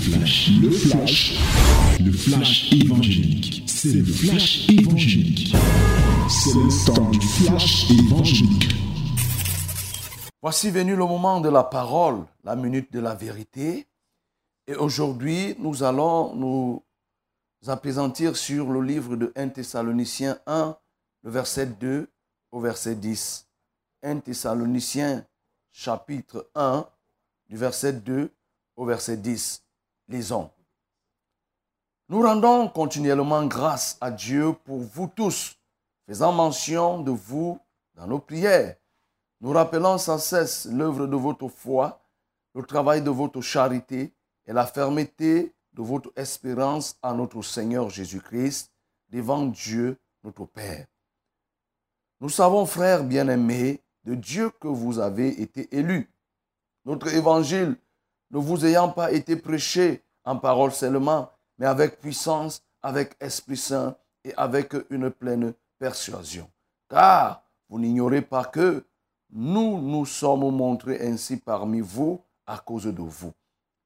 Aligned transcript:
flash, 0.00 0.50
le 0.62 0.70
flash, 0.70 1.38
le 2.00 2.12
flash 2.12 2.72
évangélique. 2.72 3.64
C'est 3.66 3.92
le 3.92 4.04
flash 4.04 4.68
évangélique. 4.70 5.54
C'est 6.28 6.54
le 6.54 6.86
temps 6.86 7.10
du 7.10 7.20
flash 7.20 7.90
évangélique. 7.90 8.74
Voici 10.40 10.70
venu 10.70 10.96
le 10.96 11.04
moment 11.04 11.40
de 11.40 11.50
la 11.50 11.62
parole, 11.62 12.24
la 12.44 12.56
minute 12.56 12.90
de 12.92 13.00
la 13.00 13.14
vérité. 13.14 13.86
Et 14.66 14.74
aujourd'hui, 14.74 15.54
nous 15.58 15.82
allons 15.82 16.34
nous 16.34 16.82
apaisantir 17.66 18.36
sur 18.36 18.70
le 18.70 18.80
livre 18.80 19.16
de 19.16 19.32
1 19.36 19.48
Thessaloniciens 19.50 20.38
1, 20.46 20.76
le 21.24 21.30
verset 21.30 21.66
2 21.66 22.08
au 22.52 22.60
verset 22.60 22.94
10. 22.94 23.46
1 24.02 24.20
Thessaloniciens 24.20 25.26
chapitre 25.70 26.48
1, 26.54 26.86
du 27.50 27.56
verset 27.58 27.92
2 27.92 28.30
au 28.76 28.86
verset 28.86 29.18
10. 29.18 29.62
Nous 32.08 32.22
rendons 32.22 32.68
continuellement 32.68 33.46
grâce 33.46 33.96
à 34.00 34.10
Dieu 34.10 34.52
pour 34.64 34.80
vous 34.80 35.06
tous, 35.06 35.56
faisant 36.06 36.32
mention 36.32 37.00
de 37.00 37.12
vous 37.12 37.60
dans 37.94 38.06
nos 38.06 38.18
prières. 38.18 38.76
Nous 39.40 39.52
rappelons 39.52 39.98
sans 39.98 40.18
cesse 40.18 40.66
l'œuvre 40.66 41.06
de 41.06 41.16
votre 41.16 41.48
foi, 41.48 42.02
le 42.54 42.62
travail 42.62 43.02
de 43.02 43.10
votre 43.10 43.40
charité 43.40 44.12
et 44.46 44.52
la 44.52 44.66
fermeté 44.66 45.54
de 45.72 45.82
votre 45.82 46.10
espérance 46.16 46.98
à 47.02 47.14
notre 47.14 47.42
Seigneur 47.42 47.88
Jésus-Christ 47.88 48.72
devant 49.10 49.46
Dieu 49.46 49.96
notre 50.24 50.44
Père. 50.46 50.86
Nous 52.20 52.28
savons, 52.28 52.66
frères 52.66 53.04
bien-aimés, 53.04 53.80
de 54.04 54.14
Dieu 54.14 54.50
que 54.50 54.68
vous 54.68 54.98
avez 54.98 55.40
été 55.40 55.74
élus. 55.76 56.10
Notre 56.84 57.14
évangile 57.14 57.76
ne 58.30 58.38
vous 58.38 58.64
ayant 58.64 58.90
pas 58.90 59.12
été 59.12 59.36
prêché 59.36 60.02
en 60.24 60.36
parole 60.36 60.72
seulement, 60.72 61.30
mais 61.58 61.66
avec 61.66 62.00
puissance, 62.00 62.62
avec 62.82 63.16
Esprit 63.20 63.56
Saint 63.56 63.96
et 64.24 64.32
avec 64.36 64.74
une 64.90 65.10
pleine 65.10 65.54
persuasion. 65.78 66.48
Car 66.88 67.42
vous 67.68 67.78
n'ignorez 67.78 68.22
pas 68.22 68.44
que 68.44 68.84
nous 69.32 69.80
nous 69.80 70.06
sommes 70.06 70.50
montrés 70.54 71.06
ainsi 71.06 71.36
parmi 71.36 71.80
vous 71.80 72.20
à 72.46 72.58
cause 72.58 72.86
de 72.86 73.02
vous. 73.02 73.32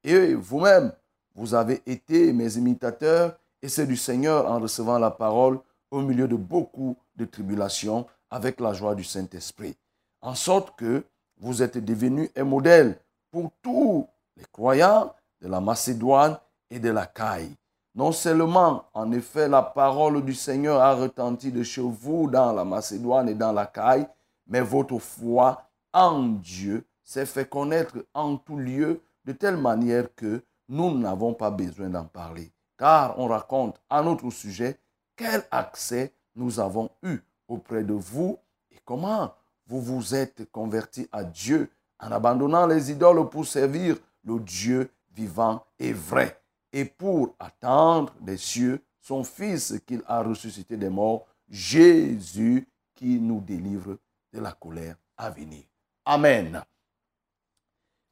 Et 0.03 0.34
vous-même, 0.34 0.92
vous 1.34 1.55
avez 1.55 1.83
été 1.86 2.33
mes 2.33 2.56
imitateurs 2.56 3.36
et 3.61 3.69
c'est 3.69 3.86
du 3.86 3.97
Seigneur 3.97 4.51
en 4.51 4.58
recevant 4.58 4.98
la 4.98 5.11
parole 5.11 5.58
au 5.91 6.01
milieu 6.01 6.29
de 6.29 6.36
beaucoup 6.36 6.97
de 7.17 7.25
tribulations 7.25 8.06
avec 8.31 8.61
la 8.61 8.73
joie 8.73 8.95
du 8.95 9.05
Saint-Esprit. 9.05 9.77
En 10.20 10.34
sorte 10.34 10.77
que 10.77 11.05
vous 11.39 11.62
êtes 11.62 11.79
devenus 11.79 12.31
un 12.36 12.45
modèle 12.45 12.98
pour 13.31 13.51
tous 13.62 14.06
les 14.36 14.44
croyants 14.52 15.14
de 15.40 15.48
la 15.48 15.60
Macédoine 15.60 16.38
et 16.70 16.78
de 16.78 16.90
la 16.90 17.06
Caille. 17.06 17.54
Non 17.94 18.10
seulement, 18.10 18.86
en 18.92 19.12
effet, 19.12 19.48
la 19.48 19.62
parole 19.62 20.24
du 20.24 20.34
Seigneur 20.34 20.80
a 20.80 20.94
retenti 20.94 21.52
de 21.52 21.62
chez 21.62 21.82
vous 21.82 22.28
dans 22.28 22.52
la 22.52 22.64
Macédoine 22.64 23.28
et 23.28 23.34
dans 23.34 23.52
la 23.52 23.66
Caille, 23.66 24.08
mais 24.46 24.60
votre 24.60 24.98
foi 24.98 25.62
en 25.92 26.22
Dieu 26.22 26.84
s'est 27.02 27.27
fait 27.27 27.48
connaître 27.48 28.05
en 28.14 28.36
tout 28.36 28.56
lieu 28.56 29.00
de 29.24 29.32
telle 29.32 29.56
manière 29.56 30.12
que 30.14 30.42
nous 30.68 30.98
n'avons 30.98 31.34
pas 31.34 31.50
besoin 31.50 31.88
d'en 31.88 32.05
parler. 32.05 32.50
Car 32.77 33.18
on 33.18 33.28
raconte 33.28 33.80
à 33.88 34.02
notre 34.02 34.30
sujet 34.30 34.78
quel 35.16 35.44
accès 35.50 36.12
nous 36.34 36.58
avons 36.58 36.90
eu 37.02 37.18
auprès 37.46 37.84
de 37.84 37.92
vous 37.92 38.38
et 38.72 38.78
comment 38.84 39.32
vous 39.66 39.80
vous 39.80 40.14
êtes 40.14 40.50
convertis 40.50 41.08
à 41.12 41.22
Dieu 41.22 41.70
en 42.00 42.10
abandonnant 42.10 42.66
les 42.66 42.90
idoles 42.90 43.28
pour 43.28 43.46
servir 43.46 43.96
le 44.25 44.41
Dieu 44.41 44.91
vivant 45.14 45.64
et 45.78 45.92
vrai, 45.92 46.41
et 46.72 46.84
pour 46.84 47.34
attendre 47.39 48.12
des 48.20 48.36
cieux 48.36 48.83
son 49.00 49.22
Fils 49.22 49.75
qu'il 49.86 50.03
a 50.06 50.22
ressuscité 50.22 50.77
des 50.77 50.89
morts, 50.89 51.27
Jésus 51.48 52.67
qui 52.95 53.20
nous 53.20 53.40
délivre 53.40 53.98
de 54.33 54.40
la 54.40 54.52
colère 54.52 54.96
à 55.17 55.30
venir. 55.30 55.64
Amen. 56.05 56.62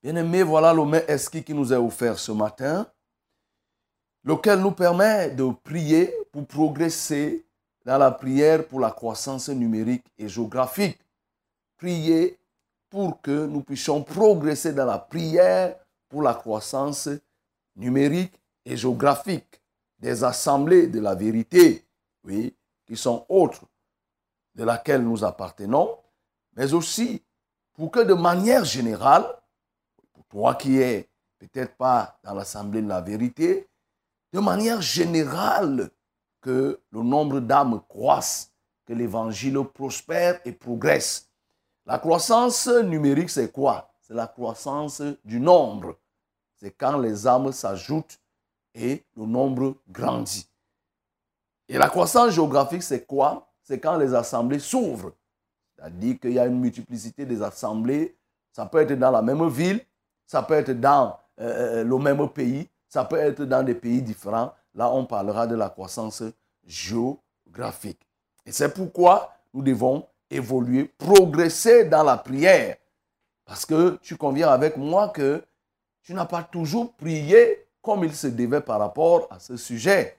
Bien-aimés, 0.03 0.43
voilà 0.43 0.73
le 0.75 0.85
mets 0.85 1.07
qui 1.45 1.55
nous 1.55 1.73
est 1.73 1.77
offert 1.77 2.19
ce 2.19 2.33
matin, 2.33 2.87
lequel 4.25 4.61
nous 4.61 4.73
permet 4.73 5.31
de 5.31 5.51
prier 5.65 6.15
pour 6.31 6.47
progresser 6.47 7.47
dans 7.85 7.99
la 7.99 8.11
prière 8.11 8.67
pour 8.67 8.81
la 8.81 8.91
croissance 8.91 9.49
numérique 9.49 10.07
et 10.19 10.29
géographique. 10.29 10.99
Prier 11.77 12.39
pour 12.91 13.21
que 13.21 13.47
nous 13.47 13.63
puissions 13.63 14.03
progresser 14.03 14.73
dans 14.73 14.85
la 14.85 14.99
prière 14.99 15.77
pour 16.13 16.21
la 16.21 16.35
croissance 16.35 17.09
numérique 17.75 18.39
et 18.67 18.77
géographique 18.77 19.63
des 19.99 20.23
assemblées 20.25 20.87
de 20.87 21.01
la 21.01 21.15
vérité, 21.15 21.87
oui, 22.25 22.55
qui 22.85 22.99
sont 22.99 23.25
autres 23.31 23.65
de 24.55 24.63
laquelle 24.63 25.03
nous 25.03 25.25
appartenons, 25.25 25.97
mais 26.55 26.75
aussi 26.75 27.23
pour 27.73 27.91
que 27.91 28.01
de 28.01 28.13
manière 28.13 28.67
générale, 28.67 29.25
pour 30.13 30.27
toi 30.27 30.55
qui 30.55 30.83
es 30.83 31.09
peut-être 31.39 31.77
pas 31.77 32.19
dans 32.23 32.35
l'assemblée 32.35 32.83
de 32.83 32.89
la 32.89 33.01
vérité, 33.01 33.71
de 34.35 34.41
manière 34.41 34.83
générale, 34.83 35.89
que 36.43 36.79
le 36.91 37.03
nombre 37.03 37.41
d'âmes 37.41 37.81
croisse, 37.89 38.53
que 38.85 38.93
l'évangile 38.93 39.59
prospère 39.73 40.43
et 40.45 40.53
progresse. 40.53 41.31
La 41.87 41.99
croissance 41.99 42.67
numérique, 42.67 43.31
c'est 43.31 43.51
quoi? 43.51 43.95
C'est 44.03 44.15
la 44.15 44.27
croissance 44.27 45.01
du 45.25 45.41
nombre 45.41 45.97
c'est 46.63 46.71
quand 46.71 46.97
les 46.97 47.27
âmes 47.27 47.51
s'ajoutent 47.51 48.21
et 48.73 49.05
le 49.17 49.27
nombre 49.27 49.75
grandit. 49.91 50.49
Et 51.69 51.77
la 51.77 51.89
croissance 51.89 52.31
géographique, 52.31 52.85
c'est 52.85 53.05
quoi? 53.05 53.49
C'est 53.65 53.81
quand 53.81 53.97
les 53.97 54.15
assemblées 54.15 54.61
s'ouvrent. 54.61 55.13
C'est-à-dire 55.75 56.21
qu'il 56.21 56.35
y 56.35 56.39
a 56.39 56.47
une 56.47 56.61
multiplicité 56.61 57.27
des 57.27 57.43
assemblées. 57.43 58.17
Ça 58.53 58.65
peut 58.67 58.79
être 58.79 58.93
dans 58.93 59.11
la 59.11 59.23
même 59.23 59.49
ville, 59.49 59.81
ça 60.25 60.43
peut 60.43 60.55
être 60.55 60.71
dans 60.79 61.19
euh, 61.41 61.81
euh, 61.81 61.85
le 61.85 61.99
même 61.99 62.29
pays, 62.29 62.69
ça 62.89 63.05
peut 63.05 63.17
être 63.17 63.43
dans 63.43 63.65
des 63.65 63.75
pays 63.75 64.01
différents. 64.01 64.53
Là, 64.75 64.89
on 64.93 65.05
parlera 65.05 65.49
de 65.49 65.57
la 65.57 65.69
croissance 65.69 66.23
géographique. 66.65 68.07
Et 68.47 68.53
c'est 68.53 68.73
pourquoi 68.73 69.33
nous 69.53 69.63
devons 69.63 70.07
évoluer, 70.31 70.85
progresser 70.97 71.87
dans 71.87 72.05
la 72.05 72.19
prière. 72.19 72.77
Parce 73.45 73.67
que 73.67 73.99
tu 74.01 74.17
conviens 74.17 74.49
avec 74.49 74.77
moi 74.77 75.09
que 75.09 75.43
tu 76.03 76.15
n'as 76.15 76.27
pas 76.27 76.43
toujours 76.43 76.93
prié 76.95 77.67
comme 77.81 78.05
il 78.05 78.15
se 78.15 78.27
devait 78.29 78.61
par 78.61 78.79
rapport 78.79 79.27
à 79.31 79.39
ce 79.39 79.57
sujet. 79.57 80.19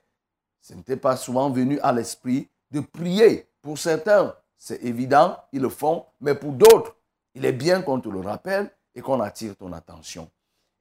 Ce 0.62 0.74
n'était 0.74 0.98
pas 0.98 1.16
souvent 1.16 1.50
venu 1.50 1.80
à 1.82 1.92
l'esprit 1.92 2.48
de 2.72 2.80
prier. 2.80 3.48
Pour 3.62 3.78
certains, 3.78 4.34
c'est 4.58 4.84
évident, 4.84 5.38
ils 5.52 5.62
le 5.62 5.70
font, 5.70 6.06
mais 6.22 6.36
pour 6.36 6.54
d'autres, 6.54 6.96
il 7.36 7.46
est 7.46 7.54
bien 7.54 7.82
qu'on 7.82 8.00
te 8.00 8.10
le 8.10 8.20
rappelle 8.20 8.72
et 8.96 9.02
qu'on 9.02 9.20
attire 9.20 9.56
ton 9.56 9.74
attention. 9.74 10.30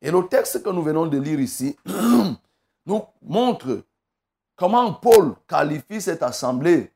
Et 0.00 0.10
le 0.10 0.26
texte 0.28 0.62
que 0.62 0.70
nous 0.70 0.82
venons 0.82 1.06
de 1.06 1.18
lire 1.18 1.40
ici 1.40 1.76
nous 2.86 3.02
montre 3.22 3.84
comment 4.56 4.92
Paul 4.94 5.34
qualifie 5.48 6.00
cette 6.00 6.22
assemblée 6.22 6.92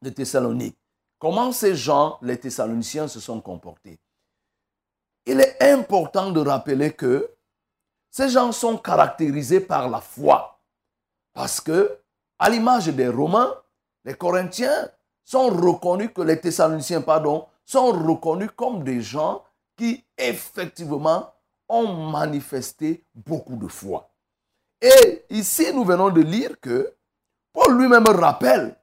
de 0.00 0.10
Thessalonique. 0.10 0.76
Comment 1.18 1.52
ces 1.52 1.76
gens, 1.76 2.18
les 2.22 2.38
Thessaloniciens, 2.38 3.06
se 3.08 3.20
sont 3.20 3.40
comportés 3.40 3.98
il 5.26 5.40
est 5.40 5.62
important 5.62 6.30
de 6.30 6.40
rappeler 6.40 6.92
que 6.92 7.30
ces 8.10 8.28
gens 8.28 8.52
sont 8.52 8.76
caractérisés 8.76 9.60
par 9.60 9.88
la 9.88 10.00
foi. 10.00 10.60
Parce 11.32 11.60
que, 11.60 11.98
à 12.38 12.50
l'image 12.50 12.88
des 12.88 13.08
Romains, 13.08 13.54
les 14.04 14.14
Corinthiens 14.14 14.90
sont 15.24 15.48
reconnus 15.48 16.10
que 16.14 16.22
les 16.22 16.40
Thessaloniciens, 16.40 17.04
sont 17.64 17.92
reconnus 17.92 18.50
comme 18.56 18.82
des 18.82 19.00
gens 19.00 19.42
qui 19.76 20.04
effectivement 20.18 21.32
ont 21.68 22.10
manifesté 22.10 23.04
beaucoup 23.14 23.56
de 23.56 23.68
foi. 23.68 24.10
Et 24.80 25.24
ici, 25.30 25.72
nous 25.72 25.84
venons 25.84 26.10
de 26.10 26.20
lire 26.20 26.60
que 26.60 26.92
Paul 27.52 27.78
lui-même 27.78 28.08
rappelle 28.08 28.76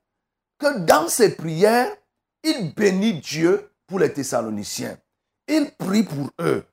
que 0.57 0.79
dans 0.79 1.07
ses 1.07 1.35
prières, 1.35 1.95
il 2.43 2.73
bénit 2.73 3.19
Dieu 3.19 3.69
pour 3.85 3.99
les 3.99 4.11
Thessaloniciens 4.11 4.97
il 5.49 5.71
prie 5.71 6.03
pour 6.03 6.29
eux. 6.39 6.65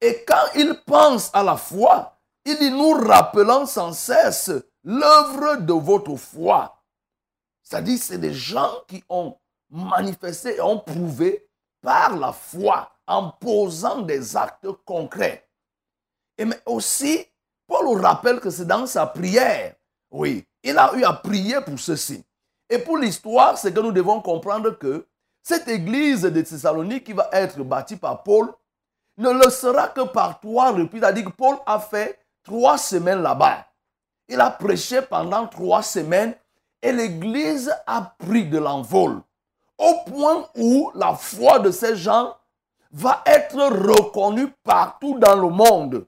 Et 0.00 0.24
quand 0.26 0.46
il 0.56 0.74
pense 0.84 1.30
à 1.32 1.42
la 1.42 1.56
foi, 1.56 2.18
il 2.44 2.76
nous 2.76 2.92
rappelant 2.92 3.64
sans 3.64 3.92
cesse 3.92 4.50
l'œuvre 4.82 5.56
de 5.56 5.72
votre 5.72 6.16
foi. 6.16 6.82
C'est-à-dire, 7.62 7.98
c'est 7.98 8.18
des 8.18 8.34
gens 8.34 8.82
qui 8.86 9.02
ont 9.08 9.36
manifesté 9.70 10.56
et 10.56 10.60
ont 10.60 10.78
prouvé 10.78 11.48
par 11.80 12.16
la 12.16 12.32
foi 12.32 12.90
en 13.06 13.30
posant 13.30 14.02
des 14.02 14.36
actes 14.36 14.70
concrets. 14.84 15.48
Et 16.36 16.44
mais 16.44 16.60
aussi, 16.66 17.26
Paul 17.66 18.00
rappelle 18.00 18.40
que 18.40 18.50
c'est 18.50 18.66
dans 18.66 18.86
sa 18.86 19.06
prière. 19.06 19.74
Oui, 20.10 20.46
il 20.62 20.76
a 20.76 20.92
eu 20.94 21.04
à 21.04 21.12
prier 21.12 21.60
pour 21.62 21.78
ceci. 21.78 22.24
Et 22.68 22.78
pour 22.78 22.98
l'histoire, 22.98 23.56
c'est 23.56 23.72
que 23.72 23.80
nous 23.80 23.92
devons 23.92 24.20
comprendre 24.20 24.70
que 24.70 25.06
cette 25.44 25.68
église 25.68 26.22
de 26.22 26.40
Thessalonique 26.40 27.04
qui 27.04 27.12
va 27.12 27.28
être 27.30 27.62
bâtie 27.62 27.96
par 27.96 28.22
Paul 28.22 28.52
ne 29.18 29.30
le 29.30 29.50
sera 29.50 29.88
que 29.88 30.00
par 30.00 30.40
toi 30.40 30.70
repris. 30.70 30.98
C'est-à-dire 30.98 31.26
que 31.26 31.30
Paul 31.30 31.56
a 31.66 31.78
fait 31.78 32.18
trois 32.42 32.78
semaines 32.78 33.22
là-bas. 33.22 33.66
Il 34.28 34.40
a 34.40 34.50
prêché 34.50 35.02
pendant 35.02 35.46
trois 35.46 35.82
semaines 35.82 36.34
et 36.80 36.92
l'Église 36.92 37.72
a 37.86 38.14
pris 38.18 38.46
de 38.46 38.58
l'envol 38.58 39.20
au 39.76 39.94
point 40.10 40.48
où 40.56 40.90
la 40.94 41.14
foi 41.14 41.58
de 41.58 41.70
ces 41.70 41.94
gens 41.96 42.34
va 42.90 43.22
être 43.26 43.56
reconnue 43.56 44.48
partout 44.62 45.18
dans 45.18 45.36
le 45.36 45.48
monde. 45.50 46.06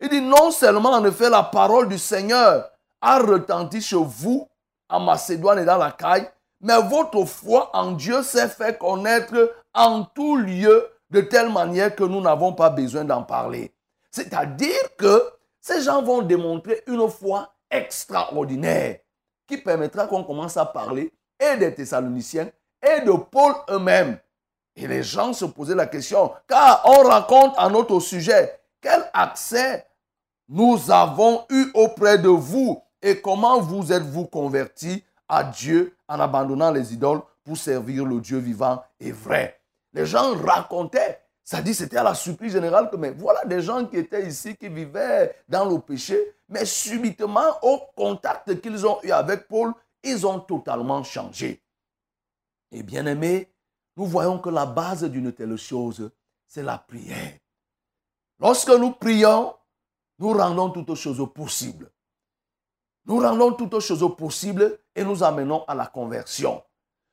Il 0.00 0.08
dit 0.08 0.20
non 0.20 0.52
seulement 0.52 0.92
en 0.92 1.04
effet 1.04 1.28
la 1.28 1.42
parole 1.42 1.88
du 1.88 1.98
Seigneur 1.98 2.70
a 3.00 3.18
retenti 3.18 3.80
chez 3.80 3.96
vous 3.96 4.48
en 4.88 5.00
Macédoine 5.00 5.58
et 5.58 5.64
dans 5.64 5.78
la 5.78 5.90
caille, 5.90 6.30
mais 6.60 6.80
votre 6.82 7.24
foi 7.24 7.70
en 7.74 7.92
Dieu 7.92 8.22
s'est 8.22 8.48
fait 8.48 8.78
connaître 8.78 9.54
en 9.74 10.04
tout 10.04 10.36
lieu 10.36 10.88
de 11.10 11.20
telle 11.20 11.50
manière 11.50 11.94
que 11.94 12.04
nous 12.04 12.20
n'avons 12.20 12.52
pas 12.52 12.70
besoin 12.70 13.04
d'en 13.04 13.22
parler. 13.22 13.72
C'est-à-dire 14.10 14.96
que 14.96 15.22
ces 15.60 15.82
gens 15.82 16.02
vont 16.02 16.22
démontrer 16.22 16.82
une 16.86 17.08
foi 17.08 17.54
extraordinaire 17.70 18.98
qui 19.46 19.58
permettra 19.58 20.06
qu'on 20.06 20.24
commence 20.24 20.56
à 20.56 20.66
parler 20.66 21.12
et 21.38 21.56
des 21.56 21.74
Thessaloniciens 21.74 22.50
et 22.82 23.00
de 23.02 23.12
Paul 23.12 23.54
eux-mêmes. 23.70 24.18
Et 24.76 24.86
les 24.86 25.02
gens 25.02 25.32
se 25.32 25.44
posaient 25.44 25.74
la 25.74 25.86
question, 25.86 26.32
car 26.46 26.82
on 26.84 27.02
raconte 27.02 27.54
à 27.56 27.68
notre 27.68 27.98
sujet 28.00 28.60
quel 28.80 29.10
accès 29.12 29.86
nous 30.48 30.90
avons 30.90 31.44
eu 31.50 31.70
auprès 31.74 32.18
de 32.18 32.28
vous 32.28 32.80
et 33.02 33.20
comment 33.20 33.60
vous 33.60 33.92
êtes-vous 33.92 34.26
convertis 34.26 35.04
à 35.28 35.44
Dieu 35.44 35.96
en 36.08 36.20
abandonnant 36.20 36.70
les 36.70 36.94
idoles 36.94 37.22
pour 37.44 37.56
servir 37.56 38.04
le 38.04 38.20
Dieu 38.20 38.38
vivant 38.38 38.82
et 39.00 39.12
vrai. 39.12 39.60
Les 39.92 40.06
gens 40.06 40.34
racontaient, 40.36 41.20
ça 41.44 41.62
dit 41.62 41.74
c'était 41.74 41.96
à 41.96 42.02
la 42.02 42.14
surprise 42.14 42.52
générale 42.52 42.90
que 42.90 42.96
mais 42.96 43.10
voilà 43.10 43.44
des 43.44 43.62
gens 43.62 43.86
qui 43.86 43.96
étaient 43.96 44.26
ici, 44.26 44.56
qui 44.56 44.68
vivaient 44.68 45.34
dans 45.48 45.64
le 45.64 45.78
péché, 45.78 46.34
mais 46.48 46.64
subitement 46.64 47.58
au 47.62 47.80
contact 47.96 48.60
qu'ils 48.60 48.86
ont 48.86 48.98
eu 49.02 49.10
avec 49.10 49.48
Paul, 49.48 49.72
ils 50.02 50.26
ont 50.26 50.40
totalement 50.40 51.02
changé. 51.02 51.62
Et 52.70 52.82
bien 52.82 53.06
aimé, 53.06 53.50
nous 53.96 54.06
voyons 54.06 54.38
que 54.38 54.50
la 54.50 54.66
base 54.66 55.04
d'une 55.04 55.32
telle 55.32 55.56
chose, 55.56 56.10
c'est 56.46 56.62
la 56.62 56.78
prière. 56.78 57.38
Lorsque 58.38 58.70
nous 58.70 58.92
prions, 58.92 59.54
nous 60.18 60.32
rendons 60.32 60.70
toutes 60.70 60.94
choses 60.94 61.26
possibles. 61.34 61.90
Nous 63.08 63.20
rendons 63.20 63.52
toutes 63.52 63.80
choses 63.80 64.06
possibles 64.18 64.78
et 64.94 65.02
nous 65.02 65.24
amenons 65.24 65.64
à 65.66 65.74
la 65.74 65.86
conversion. 65.86 66.62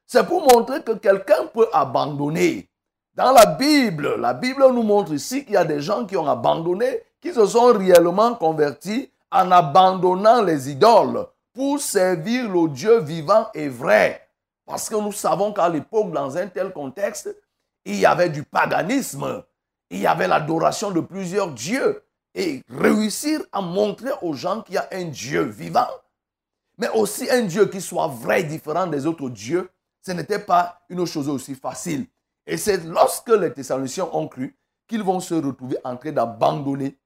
C'est 0.05 0.27
pour 0.27 0.41
montrer 0.41 0.83
que 0.83 0.91
quelqu'un 0.91 1.47
peut 1.53 1.69
abandonner. 1.71 2.69
Dans 3.13 3.31
la 3.31 3.45
Bible, 3.45 4.15
la 4.19 4.33
Bible 4.33 4.65
nous 4.73 4.83
montre 4.83 5.13
ici 5.13 5.45
qu'il 5.45 5.53
y 5.53 5.57
a 5.57 5.63
des 5.63 5.79
gens 5.79 6.05
qui 6.05 6.17
ont 6.17 6.27
abandonné, 6.27 7.01
qui 7.21 7.33
se 7.33 7.45
sont 7.45 7.71
réellement 7.71 8.35
convertis 8.35 9.09
en 9.31 9.49
abandonnant 9.51 10.41
les 10.41 10.69
idoles 10.69 11.27
pour 11.53 11.79
servir 11.79 12.51
le 12.51 12.67
Dieu 12.67 12.99
vivant 12.99 13.47
et 13.53 13.69
vrai. 13.69 14.27
Parce 14.65 14.89
que 14.89 14.95
nous 14.95 15.13
savons 15.13 15.53
qu'à 15.53 15.69
l'époque, 15.69 16.11
dans 16.11 16.35
un 16.37 16.47
tel 16.47 16.73
contexte, 16.73 17.33
il 17.85 17.95
y 17.95 18.05
avait 18.05 18.29
du 18.29 18.43
paganisme, 18.43 19.43
il 19.89 20.01
y 20.01 20.07
avait 20.07 20.27
l'adoration 20.27 20.91
de 20.91 20.99
plusieurs 20.99 21.51
dieux 21.51 22.03
et 22.35 22.61
réussir 22.69 23.41
à 23.51 23.61
montrer 23.61 24.11
aux 24.21 24.33
gens 24.33 24.61
qu'il 24.61 24.75
y 24.75 24.77
a 24.77 24.87
un 24.91 25.05
Dieu 25.05 25.43
vivant, 25.43 25.87
mais 26.77 26.89
aussi 26.89 27.29
un 27.29 27.43
Dieu 27.43 27.65
qui 27.67 27.79
soit 27.79 28.07
vrai, 28.07 28.43
différent 28.43 28.87
des 28.87 29.05
autres 29.05 29.29
dieux, 29.29 29.69
ce 30.05 30.11
n'était 30.11 30.39
pas 30.39 30.81
une 30.89 31.05
chose 31.05 31.29
aussi 31.29 31.55
facile. 31.55 32.05
Et 32.45 32.57
c'est 32.57 32.83
lorsque 32.83 33.29
les 33.29 33.53
Thessaloniciens 33.53 34.09
ont 34.11 34.27
cru 34.27 34.55
qu'ils 34.85 35.01
vont 35.01 35.21
se 35.21 35.33
retrouver 35.33 35.77
en 35.83 35.95
train 35.95 36.11
d'abandonner, 36.11 36.99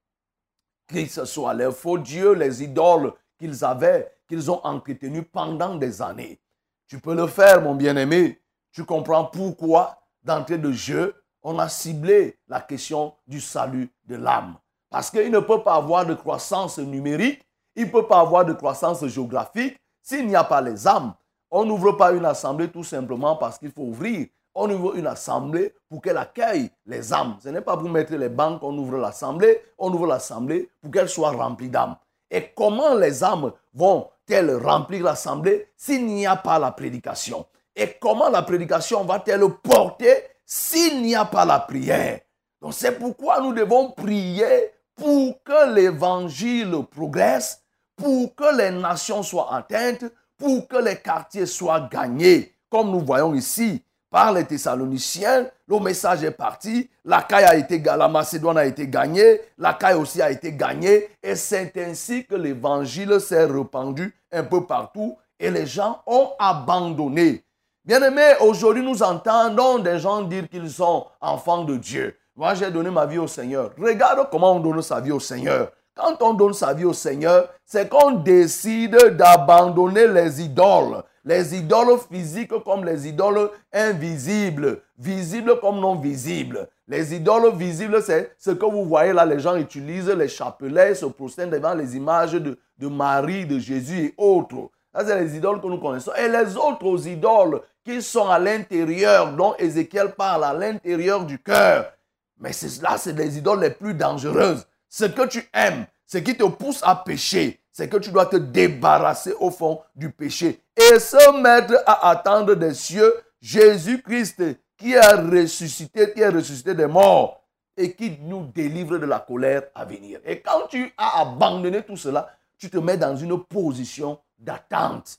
que 0.88 1.06
ce 1.06 1.24
soit 1.24 1.54
les 1.54 1.70
faux 1.70 1.96
dieux, 1.96 2.32
les 2.34 2.64
idoles 2.64 3.14
qu'ils 3.38 3.64
avaient, 3.64 4.12
qu'ils 4.28 4.50
ont 4.50 4.60
entretenus 4.64 5.24
pendant 5.32 5.76
des 5.76 6.02
années. 6.02 6.40
Tu 6.88 6.98
peux 6.98 7.14
le 7.14 7.28
faire, 7.28 7.62
mon 7.62 7.76
bien-aimé. 7.76 8.42
Tu 8.72 8.84
comprends 8.84 9.24
pourquoi, 9.24 10.02
d'entrée 10.24 10.58
de 10.58 10.72
jeu, 10.72 11.14
on 11.42 11.58
a 11.58 11.68
ciblé 11.68 12.38
la 12.48 12.60
question 12.60 13.14
du 13.26 13.40
salut 13.40 13.88
de 14.04 14.16
l'âme. 14.16 14.58
Parce 14.90 15.10
qu'il 15.10 15.30
ne 15.30 15.38
peut 15.38 15.62
pas 15.62 15.74
avoir 15.74 16.04
de 16.04 16.14
croissance 16.14 16.78
numérique, 16.78 17.46
il 17.76 17.86
ne 17.86 17.90
peut 17.90 18.06
pas 18.06 18.20
avoir 18.20 18.44
de 18.44 18.52
croissance 18.52 19.06
géographique 19.06 19.78
s'il 20.02 20.26
n'y 20.26 20.34
a 20.34 20.44
pas 20.44 20.60
les 20.60 20.88
âmes. 20.88 21.14
On 21.50 21.64
n'ouvre 21.64 21.92
pas 21.92 22.12
une 22.12 22.24
assemblée 22.24 22.68
tout 22.68 22.84
simplement 22.84 23.36
parce 23.36 23.58
qu'il 23.58 23.70
faut 23.70 23.84
ouvrir. 23.84 24.26
On 24.52 24.68
ouvre 24.68 24.96
une 24.96 25.06
assemblée 25.06 25.72
pour 25.88 26.02
qu'elle 26.02 26.18
accueille 26.18 26.70
les 26.86 27.12
âmes. 27.12 27.36
Ce 27.40 27.48
n'est 27.48 27.60
pas 27.60 27.76
pour 27.76 27.88
mettre 27.88 28.14
les 28.14 28.28
banques 28.28 28.60
qu'on 28.60 28.76
ouvre 28.76 28.98
l'assemblée. 28.98 29.62
On 29.78 29.92
ouvre 29.92 30.08
l'assemblée 30.08 30.68
pour 30.82 30.90
qu'elle 30.90 31.08
soit 31.08 31.30
remplie 31.30 31.68
d'âmes. 31.68 31.96
Et 32.28 32.50
comment 32.56 32.94
les 32.94 33.22
âmes 33.22 33.52
vont-elles 33.72 34.56
remplir 34.56 35.04
l'assemblée 35.04 35.68
s'il 35.76 36.04
n'y 36.06 36.26
a 36.26 36.34
pas 36.34 36.58
la 36.58 36.72
prédication? 36.72 37.46
Et 37.76 37.96
comment 38.00 38.28
la 38.28 38.42
prédication 38.42 39.04
va-t-elle 39.04 39.48
porter 39.62 40.24
s'il 40.44 41.02
n'y 41.02 41.14
a 41.14 41.24
pas 41.24 41.44
la 41.44 41.60
prière? 41.60 42.20
Donc 42.60 42.74
c'est 42.74 42.98
pourquoi 42.98 43.40
nous 43.40 43.52
devons 43.52 43.92
prier 43.92 44.72
pour 45.00 45.42
que 45.42 45.74
l'évangile 45.74 46.76
progresse, 46.90 47.62
pour 47.96 48.34
que 48.34 48.54
les 48.54 48.70
nations 48.70 49.22
soient 49.22 49.54
atteintes, 49.54 50.04
pour 50.36 50.68
que 50.68 50.76
les 50.76 50.96
quartiers 50.96 51.46
soient 51.46 51.88
gagnés. 51.90 52.54
Comme 52.68 52.90
nous 52.90 53.00
voyons 53.00 53.32
ici, 53.32 53.82
par 54.10 54.34
les 54.34 54.44
Thessaloniciens, 54.44 55.46
le 55.66 55.78
message 55.78 56.22
est 56.22 56.30
parti, 56.30 56.90
la 57.02 57.22
caille 57.22 57.44
a 57.44 57.56
été, 57.56 57.78
la 57.78 58.08
Macédoine 58.08 58.58
a 58.58 58.66
été 58.66 58.86
gagnée, 58.88 59.40
la 59.56 59.72
caille 59.72 59.94
aussi 59.94 60.20
a 60.20 60.30
été 60.30 60.52
gagnée, 60.52 61.08
et 61.22 61.34
c'est 61.34 61.72
ainsi 61.78 62.26
que 62.26 62.34
l'évangile 62.34 63.18
s'est 63.20 63.46
répandu 63.46 64.14
un 64.30 64.42
peu 64.42 64.66
partout, 64.66 65.16
et 65.38 65.50
les 65.50 65.64
gens 65.64 66.02
ont 66.06 66.32
abandonné. 66.38 67.42
Bien 67.86 68.02
aimé, 68.02 68.34
aujourd'hui 68.40 68.82
nous 68.82 69.02
entendons 69.02 69.78
des 69.78 69.98
gens 69.98 70.20
dire 70.20 70.46
qu'ils 70.46 70.70
sont 70.70 71.06
enfants 71.22 71.64
de 71.64 71.76
Dieu. 71.76 72.19
Moi, 72.40 72.54
j'ai 72.54 72.70
donné 72.70 72.88
ma 72.88 73.04
vie 73.04 73.18
au 73.18 73.26
Seigneur. 73.26 73.70
Regarde 73.78 74.26
comment 74.30 74.54
on 74.54 74.60
donne 74.60 74.80
sa 74.80 74.98
vie 74.98 75.12
au 75.12 75.20
Seigneur. 75.20 75.72
Quand 75.94 76.22
on 76.22 76.32
donne 76.32 76.54
sa 76.54 76.72
vie 76.72 76.86
au 76.86 76.94
Seigneur, 76.94 77.50
c'est 77.66 77.86
qu'on 77.86 78.12
décide 78.12 78.96
d'abandonner 79.14 80.08
les 80.08 80.40
idoles. 80.40 81.02
Les 81.22 81.54
idoles 81.54 81.98
physiques 82.10 82.54
comme 82.64 82.86
les 82.86 83.06
idoles 83.06 83.50
invisibles, 83.70 84.80
visibles 84.96 85.60
comme 85.60 85.80
non 85.80 85.96
visibles. 85.96 86.66
Les 86.88 87.14
idoles 87.14 87.54
visibles, 87.54 88.02
c'est 88.02 88.32
ce 88.38 88.52
que 88.52 88.64
vous 88.64 88.86
voyez 88.86 89.12
là, 89.12 89.26
les 89.26 89.38
gens 89.38 89.56
utilisent 89.56 90.08
les 90.08 90.28
chapelets, 90.28 90.94
se 90.94 91.04
prosternent 91.04 91.50
devant 91.50 91.74
les 91.74 91.94
images 91.94 92.32
de, 92.32 92.58
de 92.78 92.86
Marie, 92.88 93.44
de 93.44 93.58
Jésus 93.58 94.06
et 94.06 94.14
autres. 94.16 94.70
Ça, 94.94 95.04
c'est 95.04 95.20
les 95.20 95.36
idoles 95.36 95.60
que 95.60 95.66
nous 95.66 95.78
connaissons. 95.78 96.12
Et 96.18 96.26
les 96.26 96.56
autres 96.56 97.06
idoles 97.06 97.60
qui 97.84 98.00
sont 98.00 98.30
à 98.30 98.38
l'intérieur, 98.38 99.30
dont 99.32 99.54
Ézéchiel 99.58 100.12
parle, 100.12 100.44
à 100.44 100.54
l'intérieur 100.54 101.26
du 101.26 101.38
cœur, 101.38 101.92
mais 102.40 102.50
là, 102.82 102.96
c'est 102.96 103.12
les 103.12 103.38
idoles 103.38 103.60
les 103.60 103.70
plus 103.70 103.94
dangereuses. 103.94 104.66
Ce 104.88 105.04
que 105.04 105.26
tu 105.26 105.48
aimes, 105.52 105.86
ce 106.06 106.18
qui 106.18 106.36
te 106.36 106.44
pousse 106.44 106.80
à 106.82 106.96
pécher, 106.96 107.60
c'est 107.70 107.88
que 107.88 107.98
tu 107.98 108.10
dois 108.10 108.26
te 108.26 108.36
débarrasser 108.36 109.34
au 109.38 109.50
fond 109.50 109.80
du 109.94 110.10
péché 110.10 110.60
et 110.74 110.98
se 110.98 111.40
mettre 111.40 111.74
à 111.86 112.08
attendre 112.08 112.54
des 112.54 112.74
cieux 112.74 113.14
Jésus-Christ 113.40 114.42
qui 114.76 114.96
a 114.96 115.16
ressuscité, 115.16 116.12
qui 116.12 116.20
est 116.20 116.28
ressuscité 116.28 116.74
des 116.74 116.86
morts 116.86 117.44
et 117.76 117.94
qui 117.94 118.18
nous 118.22 118.46
délivre 118.46 118.98
de 118.98 119.06
la 119.06 119.20
colère 119.20 119.64
à 119.74 119.84
venir. 119.84 120.20
Et 120.24 120.40
quand 120.40 120.66
tu 120.68 120.92
as 120.96 121.20
abandonné 121.20 121.82
tout 121.82 121.96
cela, 121.96 122.28
tu 122.58 122.68
te 122.68 122.78
mets 122.78 122.96
dans 122.96 123.16
une 123.16 123.42
position 123.44 124.18
d'attente. 124.38 125.18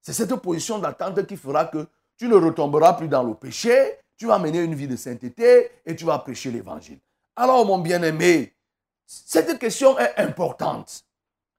C'est 0.00 0.12
cette 0.12 0.34
position 0.36 0.78
d'attente 0.78 1.26
qui 1.26 1.36
fera 1.36 1.66
que 1.66 1.86
tu 2.16 2.28
ne 2.28 2.34
retomberas 2.34 2.94
plus 2.94 3.08
dans 3.08 3.22
le 3.22 3.34
péché, 3.34 3.98
tu 4.22 4.28
vas 4.28 4.38
mener 4.38 4.60
une 4.60 4.76
vie 4.76 4.86
de 4.86 4.94
sainteté 4.94 5.68
et 5.84 5.96
tu 5.96 6.04
vas 6.04 6.16
prêcher 6.20 6.52
l'évangile. 6.52 7.00
Alors, 7.34 7.66
mon 7.66 7.78
bien-aimé, 7.78 8.54
cette 9.04 9.58
question 9.58 9.98
est 9.98 10.16
importante. 10.16 11.02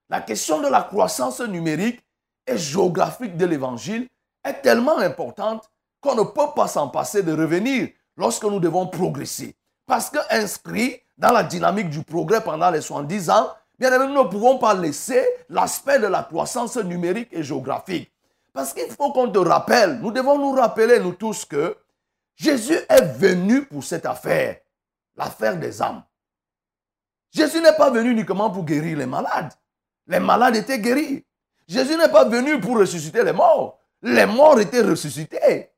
La 0.10 0.22
question 0.22 0.62
de 0.62 0.70
la 0.70 0.82
croissance 0.82 1.42
numérique 1.42 2.00
et 2.48 2.58
géographique 2.58 3.36
de 3.36 3.46
l'évangile 3.46 4.08
est 4.46 4.62
tellement 4.62 4.98
importante 5.00 5.70
qu'on 6.00 6.16
ne 6.16 6.24
peut 6.24 6.54
pas 6.56 6.70
s'en 6.70 6.88
passer 6.88 7.22
de 7.22 7.34
revenir 7.34 7.90
lorsque 8.16 8.46
nous 8.46 8.62
devons 8.62 8.88
progresser. 8.88 9.58
Parce 9.86 10.10
qu'inscrit 10.10 11.02
dans 11.18 11.34
la 11.34 11.44
dynamique 11.44 11.90
du 11.90 12.02
progrès 12.02 12.42
pendant 12.42 12.72
les 12.72 12.80
70 12.80 13.30
ans, 13.30 13.52
bien 13.78 13.90
évidemment, 13.90 14.14
nous 14.14 14.24
ne 14.24 14.30
pouvons 14.30 14.58
pas 14.58 14.74
laisser 14.74 15.22
l'aspect 15.50 16.00
de 16.00 16.08
la 16.08 16.24
croissance 16.24 16.78
numérique 16.78 17.34
et 17.34 17.44
géographique. 17.44 18.10
Parce 18.54 18.74
qu'il 18.74 18.90
faut 18.90 19.12
qu'on 19.12 19.30
te 19.30 19.40
rappelle, 19.40 20.00
nous 20.00 20.12
devons 20.12 20.40
nous 20.40 20.54
rappeler, 20.54 21.02
nous 21.02 21.12
tous, 21.12 21.44
que 21.44 21.76
Jésus 22.36 22.78
est 22.90 23.18
venu 23.18 23.66
pour 23.66 23.84
cette 23.84 24.06
affaire, 24.06 24.58
l'affaire 25.16 25.58
des 25.58 25.82
âmes. 25.82 26.04
Jésus 27.32 27.62
n'est 27.62 27.76
pas 27.76 27.90
venu 27.90 28.12
uniquement 28.12 28.50
pour 28.50 28.64
guérir 28.64 28.98
les 28.98 29.06
malades. 29.06 29.54
Les 30.08 30.20
malades 30.20 30.56
étaient 30.56 30.80
guéris. 30.80 31.26
Jésus 31.68 31.98
n'est 31.98 32.10
pas 32.10 32.26
venu 32.26 32.60
pour 32.60 32.78
ressusciter 32.78 33.24
les 33.24 33.32
morts. 33.34 33.80
Les 34.02 34.26
morts 34.26 34.60
étaient 34.60 34.82
ressuscités. 34.82 35.70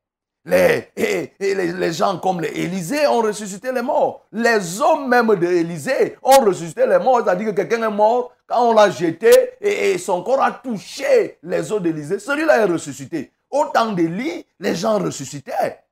les, 0.45 1.91
gens 1.93 2.19
comme 2.19 2.41
les 2.41 3.07
ont 3.07 3.21
ressuscité 3.21 3.71
les 3.71 3.81
morts. 3.81 4.25
Les 4.31 4.81
hommes 4.81 5.07
même 5.07 5.27
de 5.27 6.17
ont 6.23 6.45
ressuscité 6.45 6.85
les 6.87 6.99
morts. 6.99 7.21
C'est-à-dire 7.23 7.47
que 7.53 7.61
quelqu'un 7.61 7.87
est 7.87 7.93
mort, 7.93 8.33
quand 8.47 8.69
on 8.69 8.73
l'a 8.73 8.89
jeté 8.89 9.31
et, 9.61 9.97
son 9.97 10.23
corps 10.23 10.43
a 10.43 10.51
touché 10.51 11.37
les 11.43 11.71
os 11.71 11.81
d'Élysée, 11.81 12.19
celui-là 12.19 12.59
est 12.59 12.65
ressuscité. 12.65 13.31
Au 13.49 13.65
temps 13.65 13.93
d'Élie, 13.93 14.45
les 14.59 14.75
gens 14.75 14.99
ressuscitaient. 14.99 15.84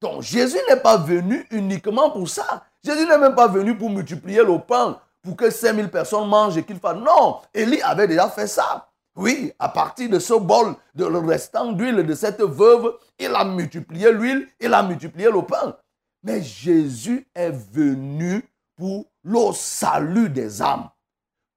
Donc 0.00 0.22
Jésus 0.22 0.58
n'est 0.68 0.80
pas 0.80 0.96
venu 0.96 1.46
uniquement 1.50 2.10
pour 2.10 2.28
ça. 2.28 2.64
Jésus 2.84 3.06
n'est 3.06 3.18
même 3.18 3.34
pas 3.34 3.48
venu 3.48 3.76
pour 3.76 3.90
multiplier 3.90 4.42
le 4.42 4.58
pain, 4.58 5.00
pour 5.22 5.36
que 5.36 5.50
5000 5.50 5.90
personnes 5.90 6.28
mangent 6.28 6.56
et 6.56 6.62
qu'il 6.62 6.78
fasse. 6.78 6.96
Non, 6.98 7.40
Élie 7.52 7.82
avait 7.82 8.06
déjà 8.06 8.28
fait 8.28 8.46
ça. 8.46 8.88
Oui, 9.16 9.52
à 9.58 9.70
partir 9.70 10.10
de 10.10 10.18
ce 10.18 10.34
bol, 10.34 10.74
de 10.94 11.06
le 11.06 11.18
restant 11.18 11.72
d'huile 11.72 12.04
de 12.04 12.14
cette 12.14 12.42
veuve, 12.42 12.94
il 13.18 13.34
a 13.34 13.44
multiplié 13.44 14.12
l'huile, 14.12 14.46
il 14.60 14.74
a 14.74 14.82
multiplié 14.82 15.30
le 15.30 15.42
pain. 15.42 15.74
Mais 16.22 16.42
Jésus 16.42 17.26
est 17.34 17.50
venu 17.50 18.46
pour 18.76 19.06
le 19.22 19.52
salut 19.54 20.28
des 20.28 20.60
âmes. 20.60 20.90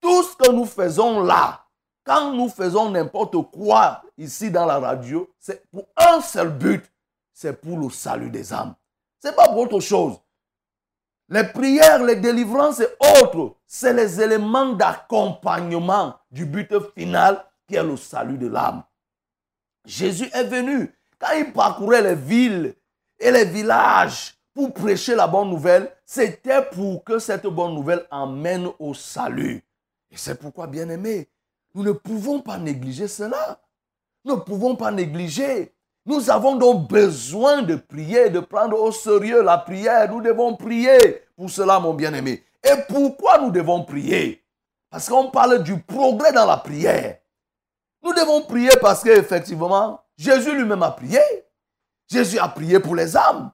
Tout 0.01 0.23
ce 0.23 0.37
que 0.37 0.51
nous 0.51 0.65
faisons 0.65 1.21
là, 1.21 1.65
quand 2.05 2.33
nous 2.33 2.47
faisons 2.47 2.89
n'importe 2.89 3.35
quoi 3.51 4.03
ici 4.17 4.49
dans 4.49 4.65
la 4.65 4.79
radio, 4.79 5.29
c'est 5.37 5.69
pour 5.69 5.85
un 5.97 6.21
seul 6.21 6.49
but, 6.49 6.89
c'est 7.39 7.53
pour 7.53 7.79
le 7.79 7.89
salut 7.89 8.29
des 8.29 8.51
âmes. 8.51 8.75
Ce 9.23 9.29
n'est 9.29 9.33
pas 9.33 9.47
pour 9.47 9.59
autre 9.59 9.79
chose. 9.79 10.19
Les 11.29 11.45
prières, 11.45 12.03
les 12.03 12.17
délivrances 12.17 12.81
et 12.81 13.21
autres, 13.21 13.55
c'est 13.65 13.93
les 13.93 14.19
éléments 14.19 14.73
d'accompagnement 14.73 16.19
du 16.29 16.45
but 16.45 16.69
final 16.97 17.45
qui 17.65 17.75
est 17.75 17.83
le 17.83 17.95
salut 17.95 18.37
de 18.37 18.47
l'âme. 18.47 18.83
Jésus 19.85 20.29
est 20.33 20.43
venu. 20.43 20.93
Quand 21.17 21.31
il 21.37 21.53
parcourait 21.53 22.01
les 22.01 22.15
villes 22.15 22.75
et 23.17 23.31
les 23.31 23.45
villages 23.45 24.37
pour 24.53 24.73
prêcher 24.73 25.15
la 25.15 25.27
bonne 25.27 25.49
nouvelle, 25.49 25.89
c'était 26.05 26.65
pour 26.65 27.05
que 27.05 27.19
cette 27.19 27.47
bonne 27.47 27.73
nouvelle 27.73 28.05
emmène 28.11 28.67
au 28.79 28.93
salut. 28.93 29.63
Et 30.11 30.17
c'est 30.17 30.37
pourquoi, 30.37 30.67
bien 30.67 30.89
aimé, 30.89 31.29
nous 31.73 31.83
ne 31.83 31.93
pouvons 31.93 32.41
pas 32.41 32.57
négliger 32.57 33.07
cela. 33.07 33.61
Nous 34.25 34.35
ne 34.35 34.41
pouvons 34.41 34.75
pas 34.75 34.91
négliger. 34.91 35.73
Nous 36.05 36.29
avons 36.29 36.55
donc 36.55 36.87
besoin 36.87 37.61
de 37.61 37.75
prier, 37.75 38.29
de 38.29 38.39
prendre 38.39 38.79
au 38.79 38.91
sérieux 38.91 39.43
la 39.43 39.57
prière. 39.57 40.09
Nous 40.11 40.21
devons 40.21 40.55
prier 40.55 40.97
pour 41.35 41.49
cela, 41.49 41.79
mon 41.79 41.93
bien-aimé. 41.93 42.43
Et 42.63 42.75
pourquoi 42.87 43.37
nous 43.39 43.51
devons 43.51 43.83
prier? 43.83 44.43
Parce 44.89 45.07
qu'on 45.07 45.29
parle 45.29 45.61
du 45.63 45.79
progrès 45.79 46.33
dans 46.33 46.45
la 46.45 46.57
prière. 46.57 47.17
Nous 48.03 48.13
devons 48.13 48.41
prier 48.41 48.71
parce 48.81 49.03
qu'effectivement, 49.03 50.01
Jésus 50.17 50.55
lui-même 50.55 50.83
a 50.83 50.91
prié. 50.91 51.19
Jésus 52.09 52.39
a 52.39 52.47
prié 52.47 52.79
pour 52.79 52.95
les 52.95 53.15
âmes. 53.15 53.51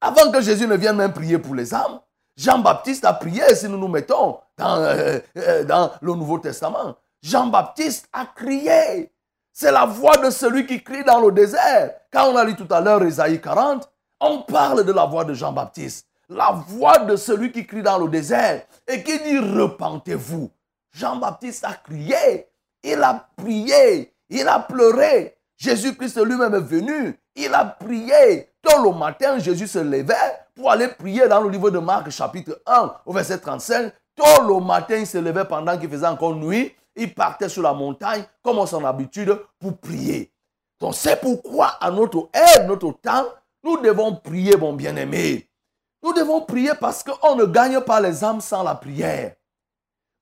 Avant 0.00 0.30
que 0.30 0.40
Jésus 0.40 0.66
ne 0.66 0.76
vienne 0.76 0.96
même 0.96 1.12
prier 1.12 1.38
pour 1.38 1.54
les 1.54 1.72
âmes, 1.72 2.00
Jean-Baptiste 2.36 3.04
a 3.06 3.14
prié, 3.14 3.54
si 3.54 3.68
nous 3.68 3.78
nous 3.78 3.88
mettons 3.88 4.38
dans, 4.58 4.76
euh, 4.76 5.18
euh, 5.38 5.88
le 6.02 6.12
Nouveau 6.14 6.38
Testament. 6.38 6.96
Jean-Baptiste 7.22 8.08
a 8.12 8.26
crié. 8.26 9.10
C'est 9.58 9.72
la 9.72 9.86
voix 9.86 10.18
de 10.18 10.28
celui 10.28 10.66
qui 10.66 10.84
crie 10.84 11.02
dans 11.02 11.18
le 11.18 11.32
désert. 11.32 11.94
Quand 12.12 12.30
on 12.30 12.36
a 12.36 12.44
lu 12.44 12.54
tout 12.56 12.66
à 12.68 12.82
l'heure 12.82 13.02
Isaïe 13.02 13.40
40, 13.40 13.90
on 14.20 14.42
parle 14.42 14.84
de 14.84 14.92
la 14.92 15.06
voix 15.06 15.24
de 15.24 15.32
Jean-Baptiste. 15.32 16.06
La 16.28 16.50
voix 16.50 16.98
de 16.98 17.16
celui 17.16 17.50
qui 17.52 17.66
crie 17.66 17.82
dans 17.82 17.96
le 17.96 18.10
désert 18.10 18.66
et 18.86 19.02
qui 19.02 19.18
dit 19.18 19.38
repentez-vous. 19.38 20.50
Jean-Baptiste 20.92 21.64
a 21.64 21.72
crié. 21.72 22.48
Il 22.84 23.02
a 23.02 23.30
prié, 23.34 24.12
il 24.28 24.46
a 24.46 24.58
pleuré. 24.58 25.38
Jésus-Christ 25.56 26.22
lui-même 26.22 26.54
est 26.54 26.60
venu, 26.60 27.18
il 27.34 27.54
a 27.54 27.64
prié. 27.64 28.50
Tôt 28.60 28.82
le 28.84 28.92
matin, 28.92 29.38
Jésus 29.38 29.68
se 29.68 29.78
levait 29.78 30.14
pour 30.54 30.70
aller 30.70 30.88
prier 30.88 31.28
dans 31.28 31.40
le 31.40 31.48
livre 31.48 31.70
de 31.70 31.78
Marc, 31.78 32.10
chapitre 32.10 32.60
1, 32.66 32.92
au 33.06 33.12
verset 33.14 33.38
35. 33.38 33.90
Tôt 34.14 34.46
le 34.46 34.62
matin, 34.62 34.96
il 34.96 35.06
se 35.06 35.16
levait 35.16 35.46
pendant 35.46 35.78
qu'il 35.78 35.88
faisait 35.88 36.06
encore 36.06 36.36
nuit. 36.36 36.74
Il 36.96 37.14
partait 37.14 37.48
sur 37.48 37.62
la 37.62 37.74
montagne, 37.74 38.24
comme 38.42 38.66
son 38.66 38.84
habitude, 38.84 39.38
pour 39.60 39.78
prier. 39.78 40.32
Donc, 40.80 40.94
c'est 40.94 41.20
pourquoi, 41.20 41.68
à 41.80 41.90
notre 41.90 42.30
ère, 42.32 42.66
notre 42.66 42.92
temps, 42.92 43.26
nous 43.62 43.78
devons 43.80 44.16
prier, 44.16 44.56
mon 44.56 44.72
bien-aimé. 44.72 45.48
Nous 46.02 46.12
devons 46.12 46.40
prier 46.42 46.72
parce 46.80 47.02
qu'on 47.02 47.36
ne 47.36 47.44
gagne 47.44 47.80
pas 47.80 48.00
les 48.00 48.22
âmes 48.22 48.40
sans 48.40 48.62
la 48.62 48.74
prière. 48.74 49.34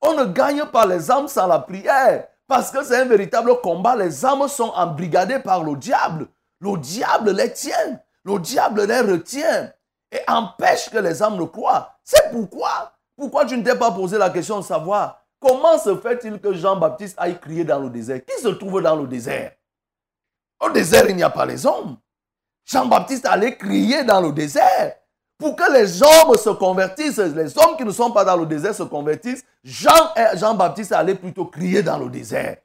On 0.00 0.14
ne 0.14 0.24
gagne 0.24 0.64
pas 0.66 0.86
les 0.86 1.10
âmes 1.10 1.28
sans 1.28 1.46
la 1.46 1.58
prière. 1.58 2.26
Parce 2.46 2.70
que 2.70 2.84
c'est 2.84 2.96
un 2.96 3.04
véritable 3.04 3.60
combat. 3.60 3.96
Les 3.96 4.24
âmes 4.24 4.48
sont 4.48 4.72
embrigadées 4.74 5.38
par 5.38 5.62
le 5.62 5.76
diable. 5.76 6.28
Le 6.60 6.76
diable 6.78 7.30
les 7.32 7.52
tient. 7.52 8.00
Le 8.24 8.38
diable 8.38 8.84
les 8.84 9.00
retient 9.00 9.72
et 10.10 10.20
empêche 10.28 10.90
que 10.90 10.98
les 10.98 11.22
âmes 11.22 11.36
ne 11.36 11.44
croient. 11.44 11.96
C'est 12.02 12.30
pourquoi. 12.30 12.92
Pourquoi 13.16 13.44
tu 13.44 13.56
ne 13.56 13.62
t'es 13.62 13.76
pas 13.76 13.90
posé 13.90 14.18
la 14.18 14.30
question 14.30 14.58
de 14.58 14.64
savoir 14.64 15.23
comment 15.44 15.78
se 15.78 15.96
fait-il 15.96 16.40
que 16.40 16.54
Jean-Baptiste 16.54 17.16
aille 17.18 17.38
crier 17.38 17.64
dans 17.64 17.78
le 17.78 17.90
désert? 17.90 18.24
Qui 18.24 18.40
se 18.40 18.48
trouve 18.48 18.80
dans 18.80 18.96
le 18.96 19.06
désert? 19.06 19.52
Au 20.60 20.70
désert, 20.70 21.04
il 21.08 21.16
n'y 21.16 21.22
a 21.22 21.30
pas 21.30 21.44
les 21.44 21.66
hommes. 21.66 21.98
Jean-Baptiste 22.64 23.26
allait 23.26 23.56
crier 23.56 24.04
dans 24.04 24.20
le 24.20 24.32
désert 24.32 24.94
pour 25.36 25.54
que 25.54 25.72
les 25.72 26.02
hommes 26.02 26.36
se 26.36 26.50
convertissent, 26.50 27.18
les 27.18 27.58
hommes 27.58 27.76
qui 27.76 27.84
ne 27.84 27.90
sont 27.90 28.10
pas 28.10 28.24
dans 28.24 28.36
le 28.36 28.46
désert 28.46 28.74
se 28.74 28.84
convertissent, 28.84 29.44
Jean 29.62 30.12
Jean-Baptiste 30.34 30.92
allaient 30.92 31.16
plutôt 31.16 31.46
crier 31.46 31.82
dans 31.82 31.98
le 31.98 32.08
désert. 32.08 32.56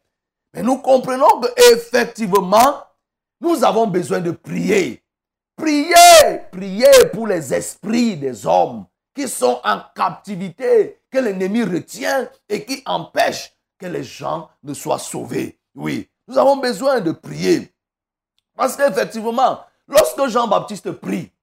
Mais 0.53 0.63
nous 0.63 0.77
comprenons 0.77 1.41
qu'effectivement, 1.41 2.83
nous 3.41 3.63
avons 3.63 3.87
besoin 3.87 4.19
de 4.19 4.31
prier. 4.31 5.03
Prier, 5.57 5.93
prier 6.51 7.09
pour 7.11 7.27
les 7.27 7.53
esprits 7.53 8.15
des 8.15 8.45
hommes 8.45 8.85
qui 9.19 9.27
sont 9.27 9.59
en 9.65 9.81
captivité, 9.93 11.01
que 11.11 11.17
l'ennemi 11.17 11.61
retient 11.63 12.29
et 12.47 12.63
qui 12.63 12.81
empêche 12.85 13.51
que 13.77 13.85
les 13.85 14.03
gens 14.03 14.49
ne 14.63 14.73
soient 14.73 14.97
sauvés. 14.97 15.59
Oui, 15.75 16.09
nous 16.25 16.37
avons 16.37 16.55
besoin 16.55 17.01
de 17.01 17.11
prier. 17.11 17.75
Parce 18.55 18.77
qu'effectivement, 18.77 19.59
lorsque 19.89 20.25
Jean-Baptiste 20.27 20.91
prie, 20.91 21.33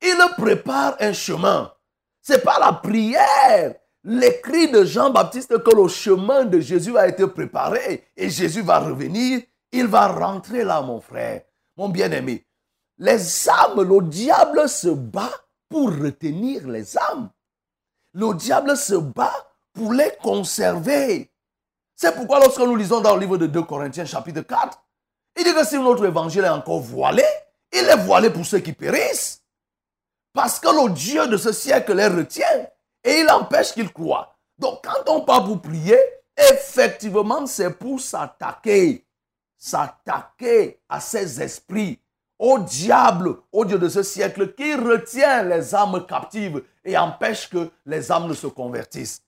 il 0.00 0.16
prépare 0.38 0.96
un 1.00 1.12
chemin. 1.12 1.70
C'est 2.22 2.42
pas 2.42 2.58
la 2.58 2.72
prière, 2.72 3.74
l'écrit 4.04 4.70
de 4.70 4.84
Jean-Baptiste 4.84 5.62
que 5.62 5.76
le 5.76 5.86
chemin 5.88 6.46
de 6.46 6.60
Jésus 6.60 6.96
a 6.96 7.08
été 7.08 7.26
préparé 7.26 8.04
et 8.16 8.30
Jésus 8.30 8.62
va 8.62 8.78
revenir. 8.78 9.42
Il 9.70 9.86
va 9.86 10.08
rentrer 10.08 10.64
là, 10.64 10.80
mon 10.80 11.02
frère, 11.02 11.42
mon 11.76 11.90
bien-aimé. 11.90 12.46
Les 12.96 13.50
âmes, 13.50 13.82
le 13.82 14.02
diable 14.08 14.66
se 14.66 14.88
bat 14.88 15.30
pour 15.68 15.90
retenir 15.90 16.66
les 16.68 16.96
âmes. 16.96 17.30
Le 18.14 18.34
diable 18.34 18.76
se 18.76 18.94
bat 18.94 19.48
pour 19.72 19.92
les 19.92 20.12
conserver. 20.22 21.30
C'est 21.94 22.14
pourquoi 22.14 22.40
lorsque 22.40 22.60
nous 22.60 22.76
lisons 22.76 23.00
dans 23.00 23.14
le 23.14 23.20
livre 23.20 23.36
de 23.36 23.46
2 23.46 23.62
Corinthiens 23.62 24.04
chapitre 24.04 24.42
4, 24.42 24.82
il 25.38 25.44
dit 25.44 25.54
que 25.54 25.66
si 25.66 25.78
notre 25.78 26.04
évangile 26.06 26.44
est 26.44 26.48
encore 26.48 26.80
voilé, 26.80 27.24
il 27.72 27.84
est 27.84 27.96
voilé 27.96 28.30
pour 28.30 28.46
ceux 28.46 28.60
qui 28.60 28.72
périssent. 28.72 29.42
Parce 30.32 30.58
que 30.58 30.68
le 30.68 30.92
Dieu 30.92 31.26
de 31.26 31.36
ce 31.36 31.52
siècle 31.52 31.94
les 31.94 32.06
retient 32.06 32.66
et 33.04 33.20
il 33.20 33.30
empêche 33.30 33.72
qu'ils 33.72 33.92
croient. 33.92 34.36
Donc 34.58 34.84
quand 34.84 35.12
on 35.12 35.24
part 35.24 35.44
pour 35.44 35.60
prier, 35.60 35.98
effectivement, 36.36 37.46
c'est 37.46 37.70
pour 37.70 38.00
s'attaquer. 38.00 39.06
S'attaquer 39.56 40.80
à 40.88 41.00
ces 41.00 41.42
esprits, 41.42 42.00
au 42.38 42.58
diable, 42.58 43.36
au 43.52 43.64
Dieu 43.64 43.78
de 43.78 43.88
ce 43.88 44.02
siècle 44.02 44.54
qui 44.54 44.74
retient 44.74 45.42
les 45.42 45.74
âmes 45.74 46.06
captives 46.06 46.62
et 46.84 46.96
empêche 46.96 47.48
que 47.50 47.70
les 47.84 48.12
âmes 48.12 48.28
ne 48.28 48.34
se 48.34 48.46
convertissent. 48.46 49.22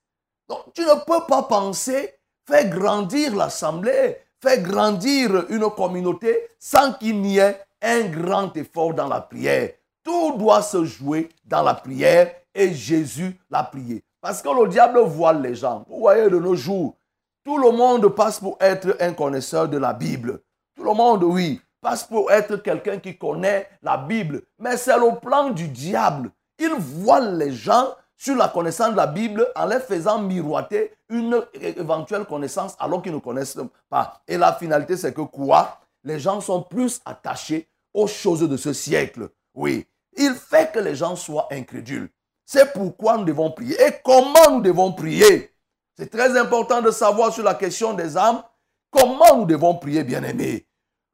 Donc 0.48 0.72
tu 0.74 0.82
ne 0.82 0.94
peux 1.04 1.26
pas 1.26 1.42
penser 1.42 2.14
faire 2.46 2.68
grandir 2.68 3.36
l'assemblée, 3.36 4.16
faire 4.40 4.62
grandir 4.62 5.46
une 5.48 5.68
communauté 5.70 6.48
sans 6.58 6.92
qu'il 6.94 7.20
n'y 7.20 7.38
ait 7.38 7.60
un 7.82 8.02
grand 8.08 8.56
effort 8.56 8.94
dans 8.94 9.08
la 9.08 9.20
prière. 9.20 9.70
Tout 10.02 10.36
doit 10.36 10.62
se 10.62 10.84
jouer 10.84 11.28
dans 11.44 11.62
la 11.62 11.74
prière 11.74 12.32
et 12.54 12.72
Jésus 12.72 13.38
l'a 13.50 13.62
prié. 13.62 14.02
Parce 14.20 14.42
que 14.42 14.48
le 14.48 14.68
diable 14.68 15.00
voile 15.00 15.42
les 15.42 15.54
gens. 15.54 15.84
Vous 15.88 16.00
voyez, 16.00 16.28
de 16.28 16.38
nos 16.38 16.54
jours, 16.54 16.96
tout 17.44 17.58
le 17.58 17.70
monde 17.70 18.08
passe 18.08 18.38
pour 18.38 18.56
être 18.60 18.96
un 19.00 19.12
connaisseur 19.12 19.68
de 19.68 19.78
la 19.78 19.92
Bible. 19.92 20.40
Tout 20.74 20.84
le 20.84 20.92
monde, 20.92 21.22
oui, 21.24 21.60
passe 21.80 22.04
pour 22.04 22.30
être 22.30 22.56
quelqu'un 22.56 22.98
qui 22.98 23.16
connaît 23.16 23.68
la 23.82 23.96
Bible. 23.96 24.42
Mais 24.58 24.76
c'est 24.76 24.96
le 24.96 25.18
plan 25.18 25.50
du 25.50 25.68
diable. 25.68 26.30
Il 26.58 26.74
voile 26.74 27.38
les 27.38 27.52
gens 27.52 27.94
sur 28.16 28.36
la 28.36 28.48
connaissance 28.48 28.92
de 28.92 28.96
la 28.96 29.06
Bible 29.06 29.46
en 29.56 29.66
les 29.66 29.80
faisant 29.80 30.20
miroiter 30.20 30.92
une 31.08 31.42
éventuelle 31.54 32.26
connaissance 32.26 32.76
alors 32.78 33.02
qu'ils 33.02 33.14
ne 33.14 33.18
connaissent 33.18 33.58
pas. 33.88 34.20
Et 34.28 34.36
la 34.36 34.52
finalité, 34.52 34.96
c'est 34.96 35.14
que 35.14 35.22
quoi? 35.22 35.80
Les 36.04 36.18
gens 36.18 36.40
sont 36.40 36.62
plus 36.62 37.00
attachés 37.04 37.66
aux 37.94 38.06
choses 38.06 38.46
de 38.46 38.56
ce 38.56 38.72
siècle. 38.72 39.30
Oui, 39.54 39.86
il 40.16 40.34
fait 40.34 40.70
que 40.72 40.78
les 40.78 40.94
gens 40.94 41.16
soient 41.16 41.48
incrédules. 41.50 42.10
C'est 42.44 42.72
pourquoi 42.72 43.16
nous 43.16 43.24
devons 43.24 43.50
prier. 43.50 43.76
Et 43.80 43.92
comment 44.04 44.50
nous 44.50 44.60
devons 44.60 44.92
prier? 44.92 45.52
C'est 45.96 46.10
très 46.10 46.38
important 46.38 46.82
de 46.82 46.90
savoir 46.90 47.32
sur 47.32 47.44
la 47.44 47.54
question 47.54 47.94
des 47.94 48.16
âmes, 48.16 48.42
comment 48.90 49.36
nous 49.36 49.44
devons 49.44 49.74
prier, 49.76 50.04
bien-aimés? 50.04 50.66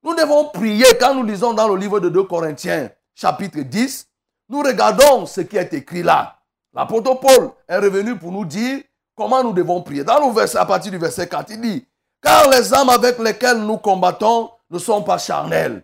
Nous 0.07 0.15
devons 0.15 0.45
prier 0.51 0.87
quand 1.01 1.17
nous 1.17 1.25
lisons 1.25 1.53
dans 1.53 1.67
le 1.67 1.75
livre 1.77 1.99
de 1.99 2.09
2 2.09 2.23
Corinthiens, 2.23 2.91
chapitre 3.13 3.59
10, 3.59 4.07
nous 4.49 4.61
regardons 4.61 5.27
ce 5.27 5.41
qui 5.41 5.57
est 5.57 5.75
écrit 5.75 6.05
là. 6.05 6.39
L'apôtre 6.73 7.19
Paul 7.19 7.51
est 7.67 7.79
revenu 7.79 8.17
pour 8.17 8.31
nous 8.31 8.45
dire 8.45 8.85
comment 9.17 9.43
nous 9.43 9.53
devons 9.53 9.83
prier. 9.83 10.05
Dans 10.05 10.25
le 10.25 10.33
verset, 10.33 10.59
à 10.59 10.65
partir 10.65 10.93
du 10.93 10.99
verset 10.99 11.27
4, 11.27 11.51
il 11.51 11.61
dit, 11.61 11.89
car 12.23 12.49
les 12.51 12.73
âmes 12.73 12.89
avec 12.89 13.19
lesquelles 13.19 13.59
nous 13.59 13.79
combattons 13.79 14.51
ne 14.71 14.79
sont 14.79 15.03
pas 15.03 15.19
charnelles. 15.19 15.83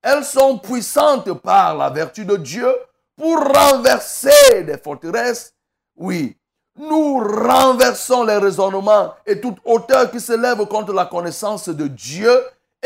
Elles 0.00 0.22
sont 0.24 0.58
puissantes 0.58 1.32
par 1.32 1.76
la 1.76 1.90
vertu 1.90 2.24
de 2.24 2.36
Dieu 2.36 2.72
pour 3.16 3.36
renverser 3.52 4.62
des 4.62 4.78
forteresses. 4.78 5.54
Oui, 5.96 6.36
nous 6.78 7.18
renversons 7.18 8.22
les 8.22 8.36
raisonnements 8.36 9.14
et 9.26 9.40
toute 9.40 9.58
hauteur 9.64 10.08
qui 10.12 10.20
se 10.20 10.34
lève 10.34 10.64
contre 10.66 10.92
la 10.92 11.06
connaissance 11.06 11.68
de 11.68 11.88
Dieu 11.88 12.30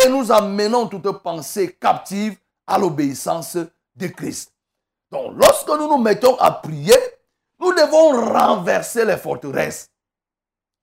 et 0.04 0.08
nous 0.08 0.30
amenons 0.32 0.86
toute 0.86 1.10
pensée 1.22 1.76
captive 1.80 2.36
à 2.66 2.78
l'obéissance 2.78 3.56
de 3.96 4.06
Christ. 4.06 4.52
Donc, 5.10 5.32
lorsque 5.36 5.68
nous 5.68 5.88
nous 5.88 5.98
mettons 5.98 6.36
à 6.38 6.50
prier, 6.52 6.96
nous 7.58 7.72
devons 7.72 8.32
renverser 8.32 9.04
les 9.04 9.16
forteresses. 9.16 9.90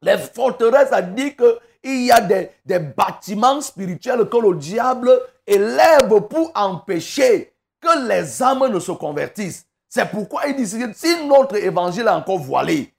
Les 0.02 0.18
forteresses, 0.18 0.90
ça 0.90 1.02
dit 1.02 1.36
qu'il 1.36 2.06
y 2.06 2.12
a 2.12 2.22
des, 2.22 2.52
des 2.66 2.80
bâtiments 2.80 3.62
spirituels 3.62 4.28
que 4.30 4.38
le 4.38 4.56
diable 4.56 5.10
élève 5.46 6.22
pour 6.30 6.52
empêcher 6.54 7.54
que 7.80 8.08
les 8.08 8.44
âmes 8.44 8.68
ne 8.68 8.80
se 8.80 8.92
convertissent. 8.92 9.66
C'est 9.90 10.10
pourquoi 10.12 10.48
il 10.48 10.56
dit, 10.56 10.68
si 10.68 11.26
notre 11.26 11.56
évangile 11.56 12.08
est 12.08 12.10
encore 12.10 12.40
voilé, 12.40 12.94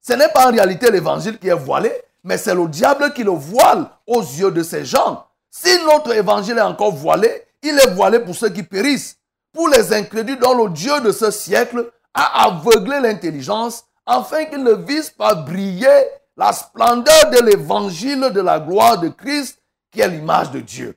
ce 0.00 0.14
n'est 0.14 0.30
pas 0.30 0.48
en 0.48 0.52
réalité 0.52 0.90
l'évangile 0.90 1.38
qui 1.38 1.48
est 1.48 1.54
voilé, 1.54 1.92
mais 2.24 2.38
c'est 2.38 2.54
le 2.54 2.66
diable 2.66 3.12
qui 3.12 3.22
le 3.22 3.32
voile 3.32 3.86
aux 4.06 4.22
yeux 4.22 4.50
de 4.50 4.62
ces 4.62 4.84
gens. 4.84 5.26
Si 5.50 5.82
notre 5.84 6.12
évangile 6.14 6.58
est 6.58 6.62
encore 6.62 6.92
voilé, 6.92 7.46
il 7.62 7.78
est 7.78 7.90
voilé 7.94 8.20
pour 8.20 8.34
ceux 8.34 8.50
qui 8.50 8.62
périssent, 8.62 9.18
pour 9.52 9.68
les 9.68 9.92
incrédules 9.92 10.38
dont 10.38 10.64
le 10.64 10.70
Dieu 10.70 11.00
de 11.00 11.10
ce 11.10 11.30
siècle 11.30 11.90
a 12.14 12.46
aveuglé 12.46 13.00
l'intelligence, 13.00 13.84
afin 14.06 14.44
qu'ils 14.44 14.62
ne 14.62 14.72
visent 14.72 15.10
pas 15.10 15.34
briller 15.34 16.06
la 16.36 16.52
splendeur 16.52 17.30
de 17.30 17.44
l'évangile 17.44 18.30
de 18.32 18.40
la 18.40 18.60
gloire 18.60 18.98
de 18.98 19.08
Christ, 19.08 19.60
qui 19.90 20.00
est 20.00 20.08
l'image 20.08 20.50
de 20.50 20.60
Dieu. 20.60 20.96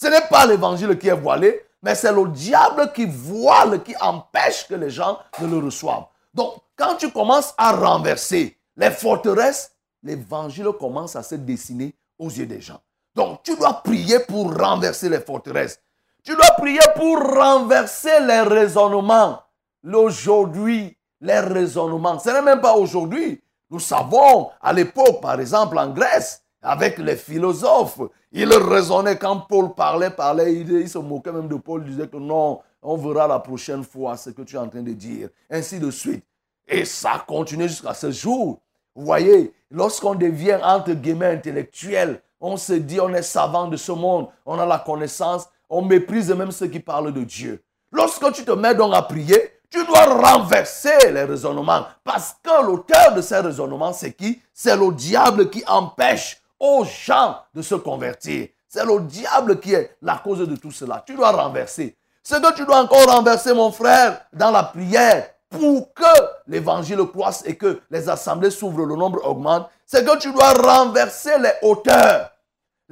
Ce 0.00 0.06
n'est 0.06 0.28
pas 0.28 0.46
l'évangile 0.46 0.98
qui 0.98 1.08
est 1.08 1.12
voilé, 1.12 1.64
mais 1.82 1.94
c'est 1.94 2.12
le 2.12 2.28
diable 2.28 2.92
qui 2.92 3.06
voile, 3.06 3.82
qui 3.82 3.94
empêche 4.00 4.68
que 4.68 4.74
les 4.74 4.90
gens 4.90 5.18
ne 5.40 5.48
le 5.48 5.58
reçoivent. 5.58 6.06
Donc, 6.32 6.54
quand 6.76 6.96
tu 6.96 7.10
commences 7.10 7.54
à 7.58 7.72
renverser 7.72 8.56
les 8.76 8.90
forteresses, 8.90 9.72
l'évangile 10.02 10.70
commence 10.78 11.16
à 11.16 11.22
se 11.22 11.34
dessiner 11.34 11.94
aux 12.18 12.30
yeux 12.30 12.46
des 12.46 12.60
gens. 12.60 12.80
Donc, 13.14 13.42
tu 13.42 13.56
dois 13.56 13.82
prier 13.82 14.20
pour 14.20 14.54
renverser 14.56 15.08
les 15.08 15.20
forteresses. 15.20 15.80
Tu 16.24 16.34
dois 16.34 16.54
prier 16.56 16.80
pour 16.96 17.18
renverser 17.18 18.20
les 18.20 18.40
raisonnements. 18.40 19.40
L'aujourd'hui, 19.82 20.96
les 21.20 21.40
raisonnements. 21.40 22.18
Ce 22.18 22.30
n'est 22.30 22.42
même 22.42 22.60
pas 22.60 22.76
aujourd'hui. 22.76 23.42
Nous 23.70 23.80
savons, 23.80 24.50
à 24.60 24.72
l'époque, 24.72 25.20
par 25.20 25.40
exemple, 25.40 25.78
en 25.78 25.88
Grèce, 25.90 26.42
avec 26.62 26.98
les 26.98 27.16
philosophes, 27.16 28.00
ils 28.30 28.52
raisonnaient 28.52 29.18
quand 29.18 29.40
Paul 29.48 29.74
parlait, 29.74 30.10
parlait, 30.10 30.54
il, 30.54 30.88
se 30.88 30.98
moquait 30.98 31.32
même 31.32 31.48
de 31.48 31.56
Paul, 31.56 31.82
il 31.84 31.92
disait 31.92 32.08
que 32.08 32.16
non, 32.16 32.60
on 32.82 32.96
verra 32.96 33.26
la 33.26 33.40
prochaine 33.40 33.82
fois 33.82 34.16
ce 34.16 34.30
que 34.30 34.42
tu 34.42 34.56
es 34.56 34.58
en 34.58 34.68
train 34.68 34.82
de 34.82 34.92
dire. 34.92 35.28
Ainsi 35.50 35.80
de 35.80 35.90
suite. 35.90 36.24
Et 36.68 36.84
ça 36.84 37.24
continue 37.26 37.68
jusqu'à 37.68 37.94
ce 37.94 38.10
jour. 38.10 38.60
Vous 38.94 39.04
voyez, 39.04 39.52
lorsqu'on 39.70 40.14
devient 40.14 40.58
entre 40.62 40.92
guillemets 40.92 41.34
intellectuel, 41.34 42.22
on 42.42 42.56
se 42.58 42.74
dit 42.74 43.00
on 43.00 43.14
est 43.14 43.22
savant 43.22 43.68
de 43.68 43.76
ce 43.78 43.92
monde, 43.92 44.28
on 44.44 44.58
a 44.58 44.66
la 44.66 44.80
connaissance, 44.80 45.48
on 45.70 45.80
méprise 45.80 46.30
même 46.30 46.50
ceux 46.50 46.66
qui 46.66 46.80
parlent 46.80 47.12
de 47.12 47.24
Dieu. 47.24 47.62
Lorsque 47.92 48.32
tu 48.32 48.44
te 48.44 48.50
mets 48.50 48.74
donc 48.74 48.94
à 48.94 49.02
prier, 49.02 49.60
tu 49.70 49.84
dois 49.86 50.04
renverser 50.04 51.12
les 51.12 51.22
raisonnements. 51.22 51.86
Parce 52.04 52.36
que 52.42 52.66
l'auteur 52.66 53.14
de 53.14 53.22
ces 53.22 53.38
raisonnements, 53.38 53.92
c'est 53.92 54.12
qui? 54.12 54.42
C'est 54.52 54.76
le 54.76 54.92
diable 54.92 55.48
qui 55.48 55.64
empêche 55.66 56.42
aux 56.60 56.84
gens 56.84 57.36
de 57.54 57.62
se 57.62 57.76
convertir. 57.76 58.48
C'est 58.68 58.84
le 58.84 59.00
diable 59.00 59.60
qui 59.60 59.74
est 59.74 59.96
la 60.02 60.16
cause 60.16 60.40
de 60.40 60.56
tout 60.56 60.70
cela. 60.72 61.02
Tu 61.06 61.14
dois 61.14 61.30
renverser. 61.30 61.96
Ce 62.22 62.34
que 62.36 62.54
tu 62.54 62.64
dois 62.64 62.80
encore 62.80 63.06
renverser, 63.06 63.54
mon 63.54 63.72
frère, 63.72 64.20
dans 64.32 64.50
la 64.50 64.62
prière, 64.62 65.28
pour 65.48 65.92
que 65.92 66.04
l'évangile 66.46 67.04
croisse 67.06 67.42
et 67.46 67.56
que 67.56 67.80
les 67.90 68.08
assemblées 68.08 68.50
s'ouvrent, 68.50 68.84
le 68.86 68.96
nombre 68.96 69.26
augmente, 69.26 69.68
c'est 69.86 70.04
que 70.04 70.16
tu 70.18 70.32
dois 70.32 70.52
renverser 70.52 71.38
les 71.38 71.52
hauteurs. 71.62 72.31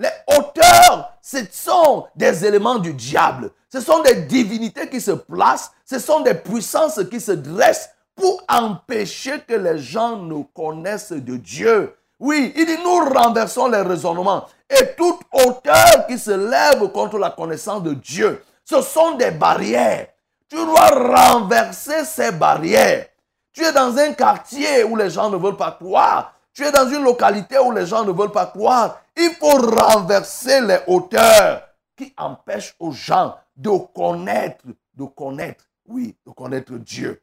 Les 0.00 0.08
hauteurs, 0.34 1.12
ce 1.20 1.40
sont 1.52 2.06
des 2.16 2.46
éléments 2.46 2.78
du 2.78 2.94
diable. 2.94 3.50
Ce 3.70 3.80
sont 3.80 4.02
des 4.02 4.22
divinités 4.22 4.88
qui 4.88 4.98
se 4.98 5.10
placent. 5.10 5.72
Ce 5.84 5.98
sont 5.98 6.20
des 6.20 6.32
puissances 6.32 7.00
qui 7.10 7.20
se 7.20 7.32
dressent 7.32 7.90
pour 8.16 8.42
empêcher 8.48 9.40
que 9.46 9.52
les 9.52 9.78
gens 9.78 10.16
ne 10.16 10.42
connaissent 10.54 11.12
de 11.12 11.36
Dieu. 11.36 11.94
Oui, 12.18 12.50
il 12.56 12.64
dit, 12.64 12.78
nous 12.82 13.10
renversons 13.10 13.68
les 13.68 13.82
raisonnements 13.82 14.46
et 14.70 14.94
toute 14.96 15.20
hauteur 15.32 16.06
qui 16.08 16.18
se 16.18 16.30
lève 16.30 16.90
contre 16.92 17.18
la 17.18 17.30
connaissance 17.30 17.82
de 17.82 17.92
Dieu. 17.92 18.42
Ce 18.64 18.80
sont 18.80 19.16
des 19.16 19.32
barrières. 19.32 20.06
Tu 20.48 20.56
dois 20.56 20.88
renverser 20.88 22.06
ces 22.06 22.32
barrières. 22.32 23.06
Tu 23.52 23.62
es 23.64 23.72
dans 23.72 23.94
un 23.98 24.14
quartier 24.14 24.82
où 24.84 24.96
les 24.96 25.10
gens 25.10 25.28
ne 25.28 25.36
veulent 25.36 25.56
pas 25.56 25.72
croire. 25.72 26.32
Tu 26.54 26.64
es 26.64 26.72
dans 26.72 26.88
une 26.88 27.04
localité 27.04 27.58
où 27.58 27.70
les 27.70 27.84
gens 27.84 28.04
ne 28.04 28.12
veulent 28.12 28.32
pas 28.32 28.46
croire. 28.46 28.98
Il 29.22 29.33
faut 29.38 29.59
renverser 29.59 30.62
les 30.62 30.78
hauteurs 30.87 31.68
qui 31.94 32.14
empêchent 32.16 32.74
aux 32.78 32.92
gens 32.92 33.37
de 33.54 33.68
connaître, 33.94 34.64
de 34.94 35.04
connaître, 35.04 35.66
oui, 35.87 36.16
de 36.26 36.33
connaître 36.33 36.72
Dieu. 36.78 37.22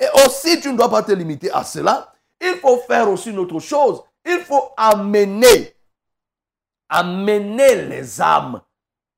Et 0.00 0.06
aussi, 0.24 0.60
tu 0.60 0.72
ne 0.72 0.76
dois 0.76 0.90
pas 0.90 1.04
te 1.04 1.12
limiter 1.12 1.48
à 1.52 1.62
cela. 1.62 2.12
Il 2.40 2.56
faut 2.56 2.78
faire 2.78 3.08
aussi 3.08 3.30
une 3.30 3.38
autre 3.38 3.60
chose. 3.60 4.02
Il 4.24 4.40
faut 4.40 4.70
amener, 4.76 5.76
amener 6.88 7.76
les 7.86 8.20
âmes, 8.20 8.60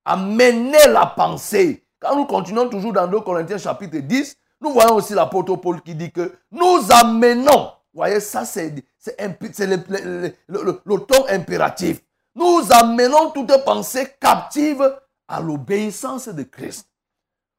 amener 0.05 0.87
la 0.87 1.07
pensée. 1.07 1.87
Quand 1.99 2.14
nous 2.14 2.27
continuons 2.27 2.69
toujours 2.69 2.93
dans 2.93 3.07
2 3.09 3.21
Corinthiens 3.21 3.57
chapitre 3.57 3.97
10, 3.99 4.37
nous 4.61 4.73
voyons 4.75 4.97
aussi 4.97 5.14
l'apôtre 5.14 5.57
Paul 5.57 5.81
qui 5.81 5.95
dit 5.95 6.12
que 6.12 6.37
nous 6.51 6.81
amenons 6.91 7.73
vous 7.99 8.05
voyez, 8.05 8.21
ça 8.21 8.45
c'est 8.45 8.73
le, 9.17 10.33
le, 10.47 10.99
ton 10.99 11.27
impératif. 11.29 12.01
Nous 12.35 12.69
amenons 12.71 13.31
toute 13.31 13.64
pensée 13.64 14.14
captive 14.21 15.01
à 15.27 15.41
l'obéissance 15.41 16.29
de 16.29 16.43
Christ. 16.43 16.88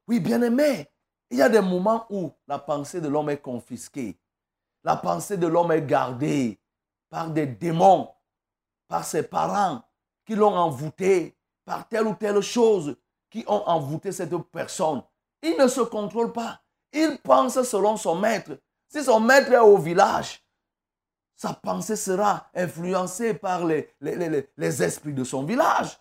Oui, 0.08 0.20
bien 0.20 0.42
aimé, 0.42 0.90
il 1.30 1.38
y 1.38 1.42
a 1.42 1.50
des 1.50 1.62
moments 1.62 2.06
où 2.10 2.32
la 2.48 2.58
pensée 2.58 3.02
de 3.02 3.08
l'homme 3.08 3.30
est 3.30 3.42
confisquée. 3.42 4.20
La 4.84 4.96
pensée 4.96 5.38
de 5.38 5.48
l'homme 5.48 5.72
est 5.72 5.86
gardée 5.86 6.60
par 7.10 7.30
des 7.30 7.46
démons, 7.46 8.10
par 8.88 9.06
ses 9.06 9.24
parents 9.24 9.84
qui 10.26 10.36
l'ont 10.36 10.56
envoûté, 10.56 11.38
par 11.66 11.88
telle 11.88 12.08
ou 12.08 12.16
telle 12.16 12.42
chose 12.42 12.96
qui 13.30 13.44
ont 13.48 13.64
envoûté 13.68 14.12
cette 14.12 14.36
personne. 14.52 15.04
Il 15.42 15.58
ne 15.58 15.68
se 15.68 15.82
contrôle 15.82 16.32
pas. 16.32 16.62
Il 16.92 17.18
pense 17.24 17.62
selon 17.62 17.98
son 17.98 18.16
maître. 18.16 18.60
Si 18.88 19.04
son 19.04 19.20
maître 19.20 19.52
est 19.52 19.60
au 19.60 19.78
village, 19.78 20.44
sa 21.40 21.54
pensée 21.54 21.96
sera 21.96 22.48
influencée 22.54 23.34
par 23.34 23.64
les, 23.64 23.94
les, 24.02 24.84
esprits 24.84 25.14
de 25.14 25.24
son 25.24 25.44
village. 25.44 25.98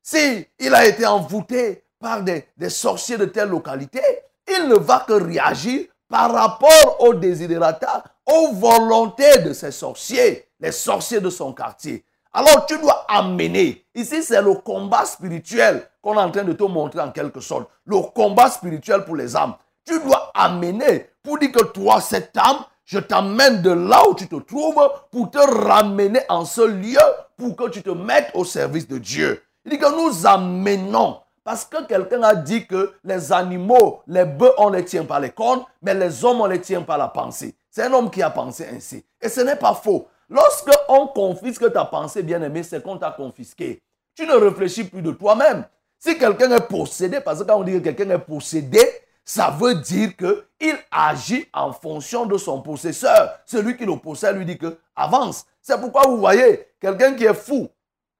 Si 0.00 0.46
il 0.60 0.72
a 0.72 0.86
été 0.86 1.04
envoûté 1.04 1.82
par 1.98 2.22
des, 2.22 2.46
des, 2.56 2.70
sorciers 2.70 3.18
de 3.18 3.24
telle 3.24 3.48
localité, 3.48 4.00
il 4.46 4.68
ne 4.68 4.76
va 4.76 5.00
que 5.00 5.14
réagir 5.14 5.86
par 6.08 6.32
rapport 6.32 7.00
aux 7.00 7.14
désidérata, 7.14 8.04
aux 8.24 8.52
volontés 8.52 9.38
de 9.38 9.52
ces 9.52 9.72
sorciers, 9.72 10.46
les 10.60 10.70
sorciers 10.70 11.20
de 11.20 11.30
son 11.30 11.52
quartier. 11.52 12.04
Alors 12.32 12.64
tu 12.66 12.78
dois 12.78 13.06
amener. 13.08 13.84
Ici, 13.92 14.22
c'est 14.22 14.40
le 14.40 14.54
combat 14.54 15.04
spirituel 15.04 15.88
qu'on 16.00 16.14
est 16.14 16.22
en 16.22 16.30
train 16.30 16.44
de 16.44 16.52
te 16.52 16.62
montrer 16.62 17.00
en 17.00 17.10
quelque 17.10 17.40
sorte. 17.40 17.68
Le 17.86 18.00
combat 18.14 18.50
spirituel 18.50 19.04
pour 19.04 19.16
les 19.16 19.34
âmes. 19.34 19.56
Tu 19.84 19.98
dois 19.98 20.30
amener 20.32 21.10
pour 21.24 21.40
dire 21.40 21.50
que 21.50 21.64
toi, 21.64 22.00
cette 22.00 22.36
âme, 22.36 22.64
je 22.86 23.00
t'amène 23.00 23.62
de 23.62 23.70
là 23.70 24.08
où 24.08 24.14
tu 24.14 24.28
te 24.28 24.36
trouves 24.36 24.80
pour 25.10 25.30
te 25.30 25.38
ramener 25.38 26.20
en 26.28 26.44
ce 26.44 26.62
lieu 26.62 26.98
pour 27.36 27.54
que 27.56 27.68
tu 27.68 27.82
te 27.82 27.90
mettes 27.90 28.30
au 28.34 28.44
service 28.44 28.88
de 28.88 28.98
Dieu. 28.98 29.42
Il 29.64 29.72
dit 29.72 29.78
que 29.78 29.90
nous 29.90 30.26
amenons. 30.26 31.18
Parce 31.42 31.64
que 31.64 31.84
quelqu'un 31.84 32.22
a 32.22 32.34
dit 32.34 32.66
que 32.66 32.94
les 33.04 33.32
animaux, 33.32 34.00
les 34.08 34.24
bœufs, 34.24 34.54
on 34.58 34.70
les 34.70 34.84
tient 34.84 35.04
par 35.04 35.20
les 35.20 35.30
cornes, 35.30 35.64
mais 35.80 35.94
les 35.94 36.24
hommes, 36.24 36.40
on 36.40 36.46
les 36.46 36.60
tient 36.60 36.82
par 36.82 36.98
la 36.98 37.06
pensée. 37.06 37.54
C'est 37.70 37.84
un 37.84 37.92
homme 37.92 38.10
qui 38.10 38.20
a 38.22 38.30
pensé 38.30 38.66
ainsi. 38.74 39.04
Et 39.20 39.28
ce 39.28 39.42
n'est 39.42 39.54
pas 39.54 39.74
faux. 39.74 40.08
Lorsque 40.28 40.72
on 40.88 41.06
confisque 41.08 41.72
ta 41.72 41.84
pensée, 41.84 42.24
bien-aimé, 42.24 42.64
c'est 42.64 42.82
qu'on 42.82 42.98
t'a 42.98 43.12
confisqué. 43.12 43.80
Tu 44.16 44.26
ne 44.26 44.32
réfléchis 44.32 44.84
plus 44.84 45.02
de 45.02 45.12
toi-même. 45.12 45.64
Si 45.98 46.18
quelqu'un 46.18 46.50
est 46.50 46.66
possédé, 46.68 47.20
parce 47.20 47.40
que 47.40 47.44
quand 47.44 47.60
on 47.60 47.62
dit 47.62 47.74
que 47.74 47.90
quelqu'un 47.90 48.10
est 48.10 48.18
possédé, 48.18 48.80
ça 49.28 49.50
veut 49.50 49.74
dire 49.74 50.16
qu'il 50.16 50.78
agit 50.92 51.48
en 51.52 51.72
fonction 51.72 52.26
de 52.26 52.38
son 52.38 52.62
possesseur. 52.62 53.36
Celui 53.44 53.76
qui 53.76 53.84
le 53.84 53.96
possède 53.96 54.36
lui 54.36 54.46
dit 54.46 54.56
que 54.56 54.78
avance. 54.94 55.44
C'est 55.60 55.78
pourquoi 55.80 56.02
vous 56.06 56.18
voyez, 56.18 56.68
quelqu'un 56.80 57.12
qui 57.14 57.24
est 57.24 57.34
fou, 57.34 57.68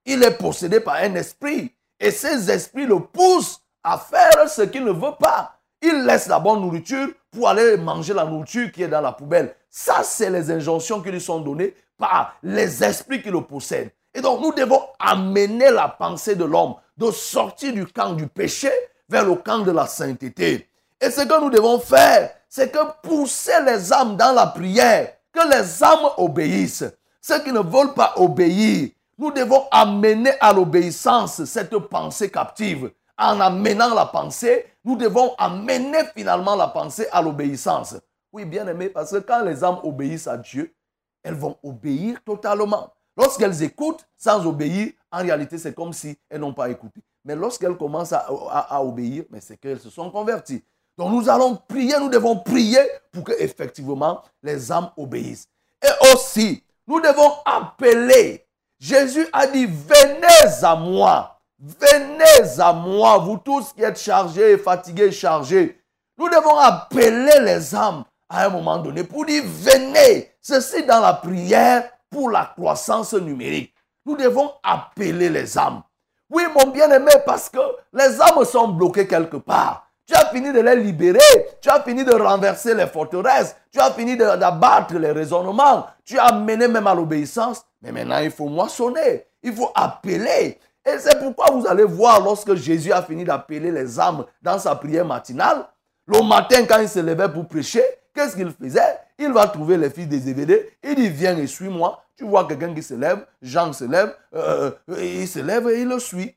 il 0.04 0.22
est 0.24 0.36
possédé 0.36 0.80
par 0.80 0.96
un 0.96 1.14
esprit. 1.14 1.72
Et 2.00 2.10
ces 2.10 2.50
esprits 2.50 2.86
le 2.86 2.98
poussent 2.98 3.60
à 3.84 3.96
faire 3.96 4.48
ce 4.48 4.62
qu'il 4.62 4.84
ne 4.84 4.90
veut 4.90 5.14
pas. 5.18 5.56
Il 5.80 6.04
laisse 6.04 6.26
la 6.26 6.40
bonne 6.40 6.60
nourriture 6.60 7.08
pour 7.30 7.48
aller 7.48 7.76
manger 7.76 8.12
la 8.12 8.24
nourriture 8.24 8.72
qui 8.72 8.82
est 8.82 8.88
dans 8.88 9.00
la 9.00 9.12
poubelle. 9.12 9.54
Ça, 9.70 10.02
c'est 10.02 10.28
les 10.28 10.50
injonctions 10.50 11.00
qui 11.00 11.12
lui 11.12 11.20
sont 11.20 11.38
données 11.38 11.72
par 11.96 12.36
les 12.42 12.82
esprits 12.82 13.22
qui 13.22 13.30
le 13.30 13.42
possèdent. 13.42 13.92
Et 14.12 14.20
donc, 14.20 14.40
nous 14.40 14.52
devons 14.52 14.82
amener 14.98 15.70
la 15.70 15.88
pensée 15.88 16.34
de 16.34 16.44
l'homme 16.44 16.74
de 16.96 17.12
sortir 17.12 17.72
du 17.72 17.86
camp 17.86 18.14
du 18.14 18.26
péché 18.26 18.70
vers 19.08 19.24
le 19.24 19.36
camp 19.36 19.60
de 19.60 19.70
la 19.70 19.86
sainteté. 19.86 20.68
Et 21.00 21.10
ce 21.10 21.22
que 21.22 21.40
nous 21.40 21.50
devons 21.50 21.78
faire, 21.78 22.30
c'est 22.48 22.70
que 22.72 22.78
pousser 23.02 23.62
les 23.64 23.92
âmes 23.92 24.16
dans 24.16 24.32
la 24.32 24.46
prière, 24.46 25.12
que 25.32 25.40
les 25.50 25.82
âmes 25.82 26.10
obéissent. 26.16 26.84
Ceux 27.20 27.42
qui 27.42 27.52
ne 27.52 27.60
veulent 27.60 27.94
pas 27.94 28.14
obéir, 28.16 28.90
nous 29.18 29.30
devons 29.30 29.66
amener 29.70 30.32
à 30.40 30.52
l'obéissance 30.52 31.44
cette 31.44 31.76
pensée 31.78 32.30
captive. 32.30 32.90
En 33.18 33.40
amenant 33.40 33.94
la 33.94 34.06
pensée, 34.06 34.66
nous 34.84 34.96
devons 34.96 35.34
amener 35.38 36.04
finalement 36.14 36.54
la 36.54 36.68
pensée 36.68 37.06
à 37.10 37.22
l'obéissance. 37.22 37.96
Oui, 38.32 38.44
bien 38.44 38.66
aimé, 38.66 38.90
parce 38.90 39.12
que 39.12 39.18
quand 39.18 39.42
les 39.42 39.64
âmes 39.64 39.80
obéissent 39.82 40.26
à 40.26 40.36
Dieu, 40.36 40.74
elles 41.22 41.34
vont 41.34 41.56
obéir 41.62 42.22
totalement. 42.24 42.92
Lorsqu'elles 43.16 43.62
écoutent 43.62 44.06
sans 44.16 44.46
obéir, 44.46 44.92
en 45.10 45.22
réalité, 45.22 45.56
c'est 45.56 45.74
comme 45.74 45.92
si 45.92 46.16
elles 46.28 46.40
n'ont 46.40 46.52
pas 46.52 46.68
écouté. 46.68 47.00
Mais 47.24 47.34
lorsqu'elles 47.34 47.76
commencent 47.76 48.12
à, 48.12 48.82
obéir, 48.84 49.24
mais 49.30 49.40
c'est 49.40 49.56
qu'elles 49.56 49.80
se 49.80 49.90
sont 49.90 50.10
converties. 50.10 50.62
Donc 50.96 51.12
nous 51.12 51.28
allons 51.28 51.56
prier, 51.56 51.98
nous 51.98 52.08
devons 52.08 52.38
prier 52.38 52.80
pour 53.12 53.24
que 53.24 53.32
effectivement 53.38 54.22
les 54.42 54.72
âmes 54.72 54.90
obéissent. 54.96 55.48
Et 55.82 56.12
aussi, 56.12 56.62
nous 56.86 57.00
devons 57.00 57.32
appeler. 57.44 58.46
Jésus 58.78 59.26
a 59.32 59.46
dit, 59.46 59.66
venez 59.66 60.62
à 60.62 60.76
moi. 60.76 61.40
Venez 61.58 62.60
à 62.60 62.72
moi, 62.72 63.18
vous 63.18 63.38
tous 63.38 63.72
qui 63.72 63.82
êtes 63.82 63.98
chargés, 63.98 64.58
fatigués, 64.58 65.10
chargés. 65.10 65.80
Nous 66.18 66.28
devons 66.28 66.56
appeler 66.58 67.40
les 67.40 67.74
âmes 67.74 68.04
à 68.28 68.46
un 68.46 68.48
moment 68.48 68.78
donné 68.78 69.04
pour 69.04 69.24
dire, 69.24 69.42
venez. 69.44 70.32
Ceci 70.40 70.84
dans 70.84 71.00
la 71.00 71.14
prière 71.14 71.90
pour 72.10 72.30
la 72.30 72.44
croissance 72.56 73.14
numérique. 73.14 73.74
Nous 74.04 74.16
devons 74.16 74.52
appeler 74.62 75.28
les 75.28 75.58
âmes. 75.58 75.82
Oui, 76.30 76.44
mon 76.54 76.70
bien-aimé, 76.70 77.12
parce 77.24 77.48
que 77.48 77.58
les 77.92 78.20
âmes 78.20 78.44
sont 78.44 78.68
bloquées 78.68 79.06
quelque 79.06 79.36
part. 79.36 79.85
Tu 80.06 80.14
as 80.14 80.26
fini 80.26 80.52
de 80.52 80.60
les 80.60 80.76
libérer. 80.76 81.18
Tu 81.60 81.68
as 81.68 81.82
fini 81.82 82.04
de 82.04 82.14
renverser 82.14 82.74
les 82.74 82.86
forteresses. 82.86 83.56
Tu 83.72 83.80
as 83.80 83.90
fini 83.90 84.16
d'abattre 84.16 84.94
les 84.94 85.10
raisonnements. 85.10 85.86
Tu 86.04 86.18
as 86.18 86.32
mené 86.32 86.68
même 86.68 86.86
à 86.86 86.94
l'obéissance. 86.94 87.64
Mais 87.82 87.90
maintenant, 87.90 88.18
il 88.18 88.30
faut 88.30 88.48
moissonner. 88.48 89.26
Il 89.42 89.52
faut 89.52 89.70
appeler. 89.74 90.58
Et 90.84 90.98
c'est 91.00 91.18
pourquoi 91.18 91.50
vous 91.50 91.66
allez 91.66 91.84
voir 91.84 92.22
lorsque 92.22 92.54
Jésus 92.54 92.92
a 92.92 93.02
fini 93.02 93.24
d'appeler 93.24 93.72
les 93.72 93.98
âmes 93.98 94.24
dans 94.40 94.58
sa 94.58 94.76
prière 94.76 95.04
matinale, 95.04 95.66
le 96.06 96.22
matin 96.22 96.64
quand 96.64 96.78
il 96.78 96.88
se 96.88 97.00
levait 97.00 97.28
pour 97.28 97.48
prêcher, 97.48 97.82
qu'est-ce 98.14 98.36
qu'il 98.36 98.52
faisait? 98.52 99.00
Il 99.18 99.32
va 99.32 99.48
trouver 99.48 99.76
les 99.76 99.90
fils 99.90 100.06
des 100.06 100.20
Zébédée. 100.20 100.70
Il 100.84 100.94
dit, 100.94 101.08
viens 101.08 101.36
et 101.36 101.48
suis-moi. 101.48 102.04
Tu 102.16 102.24
vois 102.24 102.46
quelqu'un 102.46 102.72
qui 102.72 102.82
se 102.82 102.94
lève, 102.94 103.26
Jean 103.42 103.72
se 103.72 103.84
lève, 103.84 104.14
euh, 104.34 104.70
euh, 104.90 105.04
il 105.04 105.28
se 105.28 105.40
lève 105.40 105.68
et 105.68 105.82
il 105.82 105.88
le 105.88 105.98
suit. 105.98 106.34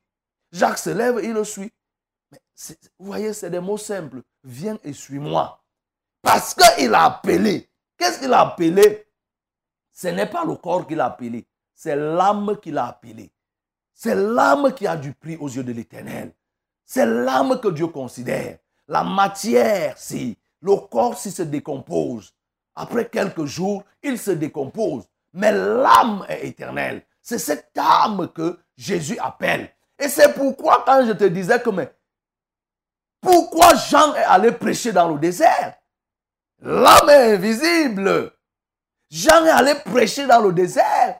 Jacques 0.52 0.80
se 0.80 0.90
lève 0.90 1.20
et 1.20 1.26
il 1.26 1.34
le 1.34 1.44
suit. 1.44 1.72
Vous 3.00 3.06
voyez, 3.06 3.34
c'est 3.34 3.50
des 3.50 3.60
mots 3.60 3.78
simples. 3.78 4.22
Viens 4.44 4.78
et 4.84 4.94
suis-moi. 4.94 5.64
Parce 6.22 6.54
qu'il 6.54 6.94
a 6.94 7.06
appelé. 7.06 7.70
Qu'est-ce 7.98 8.20
qu'il 8.20 8.34
a 8.34 8.42
appelé? 8.42 9.08
Ce 9.92 10.08
n'est 10.08 10.30
pas 10.30 10.46
le 10.46 10.56
corps 10.56 10.86
qu'il 10.88 11.00
a 11.00 11.06
appelé. 11.06 11.48
C'est 11.74 11.96
l'âme 11.96 12.58
qu'il 12.62 12.78
a 12.78 12.88
appelé. 12.88 13.32
C'est 13.94 14.16
l'âme 14.16 14.74
qui 14.74 14.88
a 14.88 14.96
du 14.96 15.14
prix 15.14 15.38
aux 15.38 15.50
yeux 15.50 15.64
de 15.64 15.72
l'éternel. 15.72 16.34
C'est 16.86 17.06
l'âme 17.06 17.60
que 17.60 17.70
Dieu 17.70 17.88
considère. 17.88 18.58
La 18.88 19.04
matière, 19.04 19.98
si. 19.98 20.38
Le 20.62 20.76
corps, 20.76 21.18
si 21.18 21.32
se 21.32 21.44
décompose. 21.44 22.34
Après 22.76 23.10
quelques 23.10 23.46
jours, 23.46 23.84
il 24.04 24.18
se 24.18 24.32
décompose. 24.32 25.04
Mais 25.34 25.52
l'âme 25.52 26.26
est 26.28 26.48
éternelle. 26.48 27.04
C'est 27.22 27.40
cette 27.40 27.78
âme 27.78 28.30
que 28.34 28.58
Jésus 28.76 29.18
appelle. 29.20 29.70
Et 30.00 30.08
c'est 30.08 30.34
pourquoi 30.34 30.84
quand 30.86 31.06
je 31.06 31.12
te 31.12 31.26
disais 31.26 31.62
que 31.62 31.70
mais, 31.70 31.94
pourquoi 33.22 33.76
Jean 33.76 34.14
est 34.16 34.24
allé 34.24 34.52
prêcher 34.52 34.92
dans 34.92 35.10
le 35.10 35.20
désert? 35.20 35.76
L'âme 36.62 37.10
est 37.10 37.34
invisible. 37.34 38.32
Jean 39.10 39.46
est 39.46 39.50
allé 39.50 39.74
prêcher 39.86 40.26
dans 40.26 40.42
le 40.42 40.54
désert. 40.54 41.20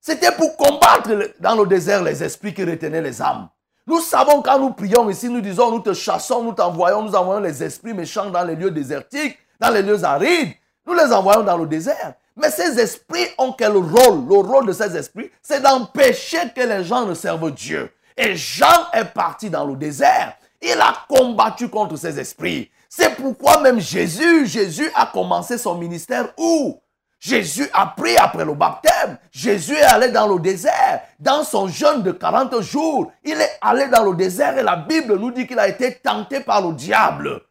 C'était 0.00 0.32
pour 0.32 0.56
combattre 0.56 1.10
dans 1.40 1.56
le 1.56 1.66
désert 1.66 2.02
les 2.02 2.22
esprits 2.22 2.54
qui 2.54 2.64
retenaient 2.64 3.02
les 3.02 3.20
âmes. 3.20 3.48
Nous 3.86 4.00
savons 4.00 4.42
quand 4.42 4.58
nous 4.58 4.72
prions 4.72 5.10
ici, 5.10 5.28
nous 5.28 5.40
disons, 5.40 5.70
nous 5.70 5.80
te 5.80 5.92
chassons, 5.92 6.42
nous 6.42 6.52
t'envoyons, 6.52 7.02
nous 7.02 7.14
envoyons 7.14 7.40
les 7.40 7.62
esprits 7.62 7.94
méchants 7.94 8.30
dans 8.30 8.44
les 8.44 8.54
lieux 8.54 8.70
désertiques, 8.70 9.38
dans 9.58 9.70
les 9.70 9.82
lieux 9.82 10.04
arides. 10.04 10.54
Nous 10.86 10.94
les 10.94 11.12
envoyons 11.12 11.42
dans 11.42 11.56
le 11.56 11.66
désert. 11.66 12.14
Mais 12.36 12.50
ces 12.50 12.78
esprits 12.78 13.26
ont 13.36 13.52
quel 13.52 13.72
rôle? 13.72 14.26
Le 14.28 14.36
rôle 14.36 14.66
de 14.66 14.72
ces 14.72 14.96
esprits, 14.96 15.30
c'est 15.42 15.60
d'empêcher 15.60 16.50
que 16.54 16.62
les 16.62 16.84
gens 16.84 17.04
ne 17.04 17.14
servent 17.14 17.50
Dieu. 17.52 17.92
Et 18.16 18.36
Jean 18.36 18.90
est 18.92 19.04
parti 19.04 19.50
dans 19.50 19.66
le 19.66 19.76
désert 19.76 20.36
il 20.62 20.78
a 20.80 20.94
combattu 21.08 21.68
contre 21.68 21.96
ces 21.96 22.18
esprits. 22.18 22.70
C'est 22.88 23.16
pourquoi 23.16 23.60
même 23.60 23.80
Jésus, 23.80 24.46
Jésus 24.46 24.90
a 24.94 25.06
commencé 25.06 25.58
son 25.58 25.76
ministère 25.76 26.32
où? 26.36 26.80
Jésus 27.20 27.68
a 27.74 27.86
pris 27.86 28.16
après 28.16 28.46
le 28.46 28.54
baptême. 28.54 29.18
Jésus 29.30 29.74
est 29.74 29.82
allé 29.82 30.08
dans 30.10 30.26
le 30.26 30.40
désert. 30.40 31.02
Dans 31.18 31.44
son 31.44 31.68
jeûne 31.68 32.02
de 32.02 32.12
40 32.12 32.60
jours, 32.62 33.12
il 33.22 33.38
est 33.38 33.58
allé 33.60 33.88
dans 33.88 34.04
le 34.04 34.16
désert 34.16 34.56
et 34.58 34.62
la 34.62 34.76
Bible 34.76 35.16
nous 35.16 35.30
dit 35.30 35.46
qu'il 35.46 35.58
a 35.58 35.68
été 35.68 35.94
tenté 35.96 36.40
par 36.40 36.66
le 36.66 36.72
diable. 36.72 37.42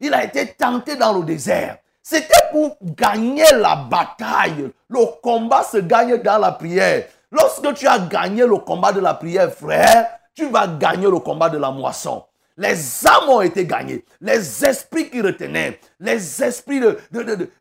Il 0.00 0.14
a 0.14 0.24
été 0.24 0.46
tenté 0.54 0.96
dans 0.96 1.12
le 1.12 1.24
désert. 1.24 1.76
C'était 2.02 2.48
pour 2.52 2.78
gagner 2.82 3.44
la 3.52 3.76
bataille. 3.76 4.70
Le 4.88 5.20
combat 5.22 5.62
se 5.62 5.76
gagne 5.76 6.22
dans 6.22 6.38
la 6.38 6.52
prière. 6.52 7.04
Lorsque 7.30 7.74
tu 7.74 7.86
as 7.86 7.98
gagné 7.98 8.46
le 8.46 8.56
combat 8.56 8.92
de 8.92 9.00
la 9.00 9.12
prière, 9.12 9.52
frère, 9.52 10.06
tu 10.34 10.48
vas 10.48 10.66
gagner 10.66 11.10
le 11.10 11.18
combat 11.18 11.50
de 11.50 11.58
la 11.58 11.70
moisson. 11.70 12.24
Les 12.58 13.06
âmes 13.06 13.28
ont 13.28 13.40
été 13.40 13.64
gagnées. 13.64 14.04
Les 14.20 14.64
esprits 14.64 15.08
qui 15.08 15.20
retenaient, 15.20 15.78
les 16.00 16.42
esprits 16.42 16.80
de, 16.80 16.98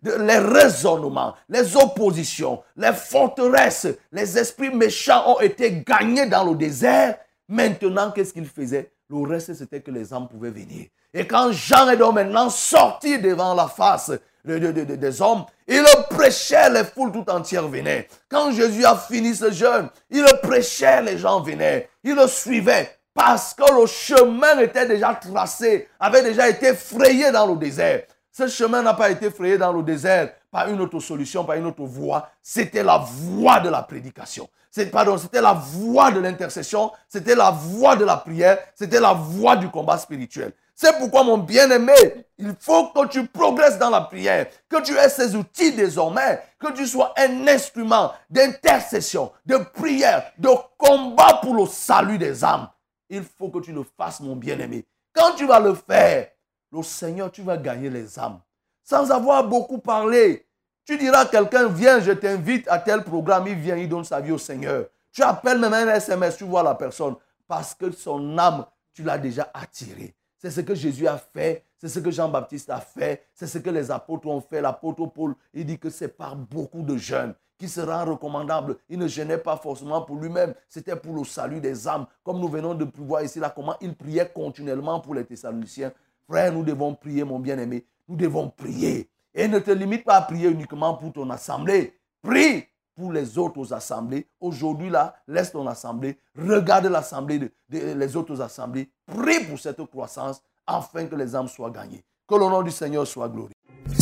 les 0.02 0.40
raisonnements, 0.40 1.36
les 1.48 1.78
oppositions, 1.78 2.64
les 2.76 2.94
forteresses, 2.94 3.88
les 4.12 4.40
esprits 4.40 4.74
méchants 4.74 5.36
ont 5.36 5.40
été 5.40 5.84
gagnés 5.88 6.26
dans 6.26 6.44
le 6.44 6.56
désert. 6.56 7.20
Maintenant, 7.48 8.10
qu'est-ce 8.10 8.34
qu'ils 8.34 8.48
faisaient? 8.48 8.92
Le 9.08 9.22
reste, 9.22 9.54
c'était 9.54 9.82
que 9.82 9.92
les 9.92 10.12
âmes 10.12 10.28
pouvaient 10.28 10.50
venir. 10.50 10.88
Et 11.14 11.28
quand 11.28 11.52
Jean 11.52 11.90
est 11.90 11.98
donc 11.98 12.16
maintenant 12.16 12.50
sorti 12.50 13.20
devant 13.20 13.54
la 13.54 13.68
face 13.68 14.12
des 14.44 15.22
hommes, 15.22 15.46
il 15.68 15.86
prêchait, 16.10 16.72
les 16.72 16.84
foules 16.84 17.12
tout 17.12 17.30
entières 17.30 17.68
venaient. 17.68 18.08
Quand 18.30 18.52
Jésus 18.52 18.84
a 18.84 18.96
fini 18.96 19.36
ce 19.36 19.52
jeûne, 19.52 19.90
il 20.10 20.26
prêchait, 20.42 21.04
les 21.04 21.18
gens 21.20 21.42
venaient. 21.42 21.88
Il 22.04 22.16
le 22.16 22.28
suivait 22.28 22.97
parce 23.18 23.56
que 23.56 23.64
le 23.82 23.88
chemin 23.88 24.60
était 24.60 24.86
déjà 24.86 25.16
tracé, 25.16 25.90
avait 26.00 26.22
déjà 26.22 26.48
été 26.48 26.76
frayé 26.76 27.32
dans 27.32 27.48
le 27.48 27.56
désert. 27.56 28.04
Ce 28.32 28.48
chemin 28.48 28.84
n'a 28.84 28.94
pas 28.94 29.10
été 29.10 29.32
frayé 29.32 29.58
dans 29.58 29.74
le 29.74 29.82
désert 29.82 30.30
par 30.52 30.70
une 30.70 30.80
autre 30.80 31.00
solution, 31.00 31.44
par 31.44 31.56
une 31.56 31.66
autre 31.66 31.84
voie. 31.84 32.30
C'était 32.44 32.84
la 32.84 33.00
voie 33.00 33.60
de 33.60 33.70
la 33.70 33.82
prédication. 33.82 34.48
Pardon, 34.92 35.18
c'était 35.18 35.42
la 35.42 35.54
voie 35.54 36.12
de 36.12 36.20
l'intercession, 36.20 36.92
c'était 37.10 37.34
la 37.34 37.50
voie 37.50 37.96
de 37.96 38.06
la 38.06 38.18
prière, 38.18 38.60
c'était 38.76 39.00
la 39.00 39.14
voie 39.14 39.56
du 39.56 39.68
combat 39.70 39.98
spirituel. 39.98 40.54
C'est 40.76 40.96
pourquoi, 41.00 41.24
mon 41.24 41.40
bien-aimé, 41.40 42.28
il 42.38 42.54
faut 42.60 42.90
que 42.90 43.08
tu 43.08 43.26
progresses 43.26 43.80
dans 43.80 43.90
la 43.90 44.02
prière, 44.02 44.46
que 44.70 44.80
tu 44.84 44.96
aies 44.96 45.10
ces 45.10 45.36
outils 45.36 45.72
désormais, 45.72 46.40
que 46.60 46.72
tu 46.72 46.86
sois 46.86 47.16
un 47.18 47.48
instrument 47.48 48.12
d'intercession, 48.30 49.32
de 49.48 49.58
prière, 49.58 50.32
de 50.38 50.50
combat 50.78 51.40
pour 51.42 51.56
le 51.56 51.66
salut 51.66 52.20
des 52.20 52.44
âmes 52.44 52.68
il 53.10 53.24
faut 53.24 53.50
que 53.50 53.60
tu 53.60 53.72
le 53.72 53.84
fasses, 53.84 54.20
mon 54.20 54.36
bien-aimé. 54.36 54.86
Quand 55.14 55.36
tu 55.36 55.46
vas 55.46 55.60
le 55.60 55.74
faire, 55.74 56.30
le 56.72 56.84
Seigneur, 56.84 57.32
tu 57.32 57.42
vas 57.42 57.58
gagner 57.58 57.90
les 57.90 58.20
âmes. 58.20 58.40
Sans 58.84 59.10
avoir 59.12 59.48
beaucoup 59.48 59.80
parlé. 59.80 60.46
Tu 60.86 60.98
diras 60.98 61.22
à 61.22 61.26
quelqu'un, 61.26 61.68
viens, 61.68 62.00
je 62.00 62.12
t'invite 62.12 62.68
à 62.70 62.80
tel 62.80 63.04
programme, 63.04 63.48
il 63.48 63.56
vient, 63.56 63.76
il 63.76 63.90
donne 63.90 64.04
sa 64.04 64.22
vie 64.22 64.32
au 64.32 64.38
Seigneur. 64.38 64.86
Tu 65.12 65.22
appelles 65.22 65.60
même 65.60 65.74
un 65.74 65.88
SMS, 65.88 66.38
tu 66.38 66.46
vois 66.46 66.64
la 66.64 66.76
personne. 66.76 67.16
Parce 67.48 67.74
que 67.74 67.92
son 67.92 68.38
âme, 68.38 68.66
tu 68.94 69.04
l'as 69.04 69.18
déjà 69.18 69.50
attirée. 69.54 70.14
C'est 70.38 70.52
ce 70.52 70.62
que 70.62 70.76
Jésus 70.76 71.08
a 71.08 71.18
fait, 71.18 71.66
c'est 71.78 71.90
ce 71.90 72.00
que 72.00 72.12
Jean-Baptiste 72.12 72.70
a 72.70 72.80
fait, 72.80 73.26
c'est 73.34 73.48
ce 73.48 73.58
que 73.58 73.70
les 73.70 73.90
apôtres 73.90 74.28
ont 74.28 74.42
fait. 74.42 74.62
L'apôtre 74.62 75.06
Paul, 75.08 75.36
il 75.54 75.66
dit 75.66 75.80
que 75.80 75.90
c'est 75.90 76.10
par 76.10 76.36
beaucoup 76.36 76.84
de 76.84 76.96
jeunes 76.96 77.34
qui 77.58 77.68
sera 77.68 78.04
recommandable. 78.04 78.78
Il 78.90 79.00
ne 79.00 79.08
gênait 79.08 79.38
pas 79.38 79.58
forcément 79.58 80.02
pour 80.02 80.18
lui-même, 80.18 80.54
c'était 80.70 80.96
pour 80.96 81.16
le 81.16 81.24
salut 81.24 81.60
des 81.60 81.88
âmes. 81.88 82.06
Comme 82.24 82.40
nous 82.40 82.48
venons 82.48 82.76
de 82.76 82.88
voir 82.98 83.24
ici 83.24 83.40
là 83.40 83.50
comment 83.50 83.76
il 83.82 83.96
priait 83.96 84.32
continuellement 84.34 85.00
pour 85.00 85.16
les 85.16 85.26
Thessaloniciens. 85.26 85.92
Frère, 86.30 86.52
nous 86.52 86.64
devons 86.64 86.94
prier, 86.94 87.24
mon 87.24 87.40
bien-aimé. 87.40 87.86
Nous 88.08 88.16
devons 88.16 88.50
prier. 88.50 89.10
Et 89.34 89.48
ne 89.48 89.60
te 89.60 89.72
limite 89.72 90.04
pas 90.04 90.16
à 90.16 90.22
prier 90.22 90.50
uniquement 90.50 90.96
pour 90.96 91.14
ton 91.14 91.30
assemblée. 91.30 91.94
Prie 92.22 92.66
pour 92.96 93.14
les 93.14 93.38
autres 93.38 93.74
assemblées. 93.74 94.28
Aujourd'hui, 94.40 94.90
là, 94.90 95.16
laisse 95.28 95.52
ton 95.52 95.66
assemblée. 95.68 96.18
Regarde 96.36 96.88
l'assemblée 96.88 97.40
de, 97.70 98.18
autres 98.18 98.42
assemblées. 98.42 98.90
Prie 99.06 99.46
pour 99.46 99.60
cette 99.60 99.84
croissance 99.86 100.42
afin 100.66 101.06
que 101.06 101.16
les 101.16 101.36
âmes 101.36 101.48
soient 101.48 101.70
gagnées. 101.70 102.04
Que 102.28 102.36
le 102.36 102.42
nom 102.50 102.62
du 102.62 102.72
Seigneur 102.72 103.08
soit 103.08 103.30
glorieux. 103.30 103.57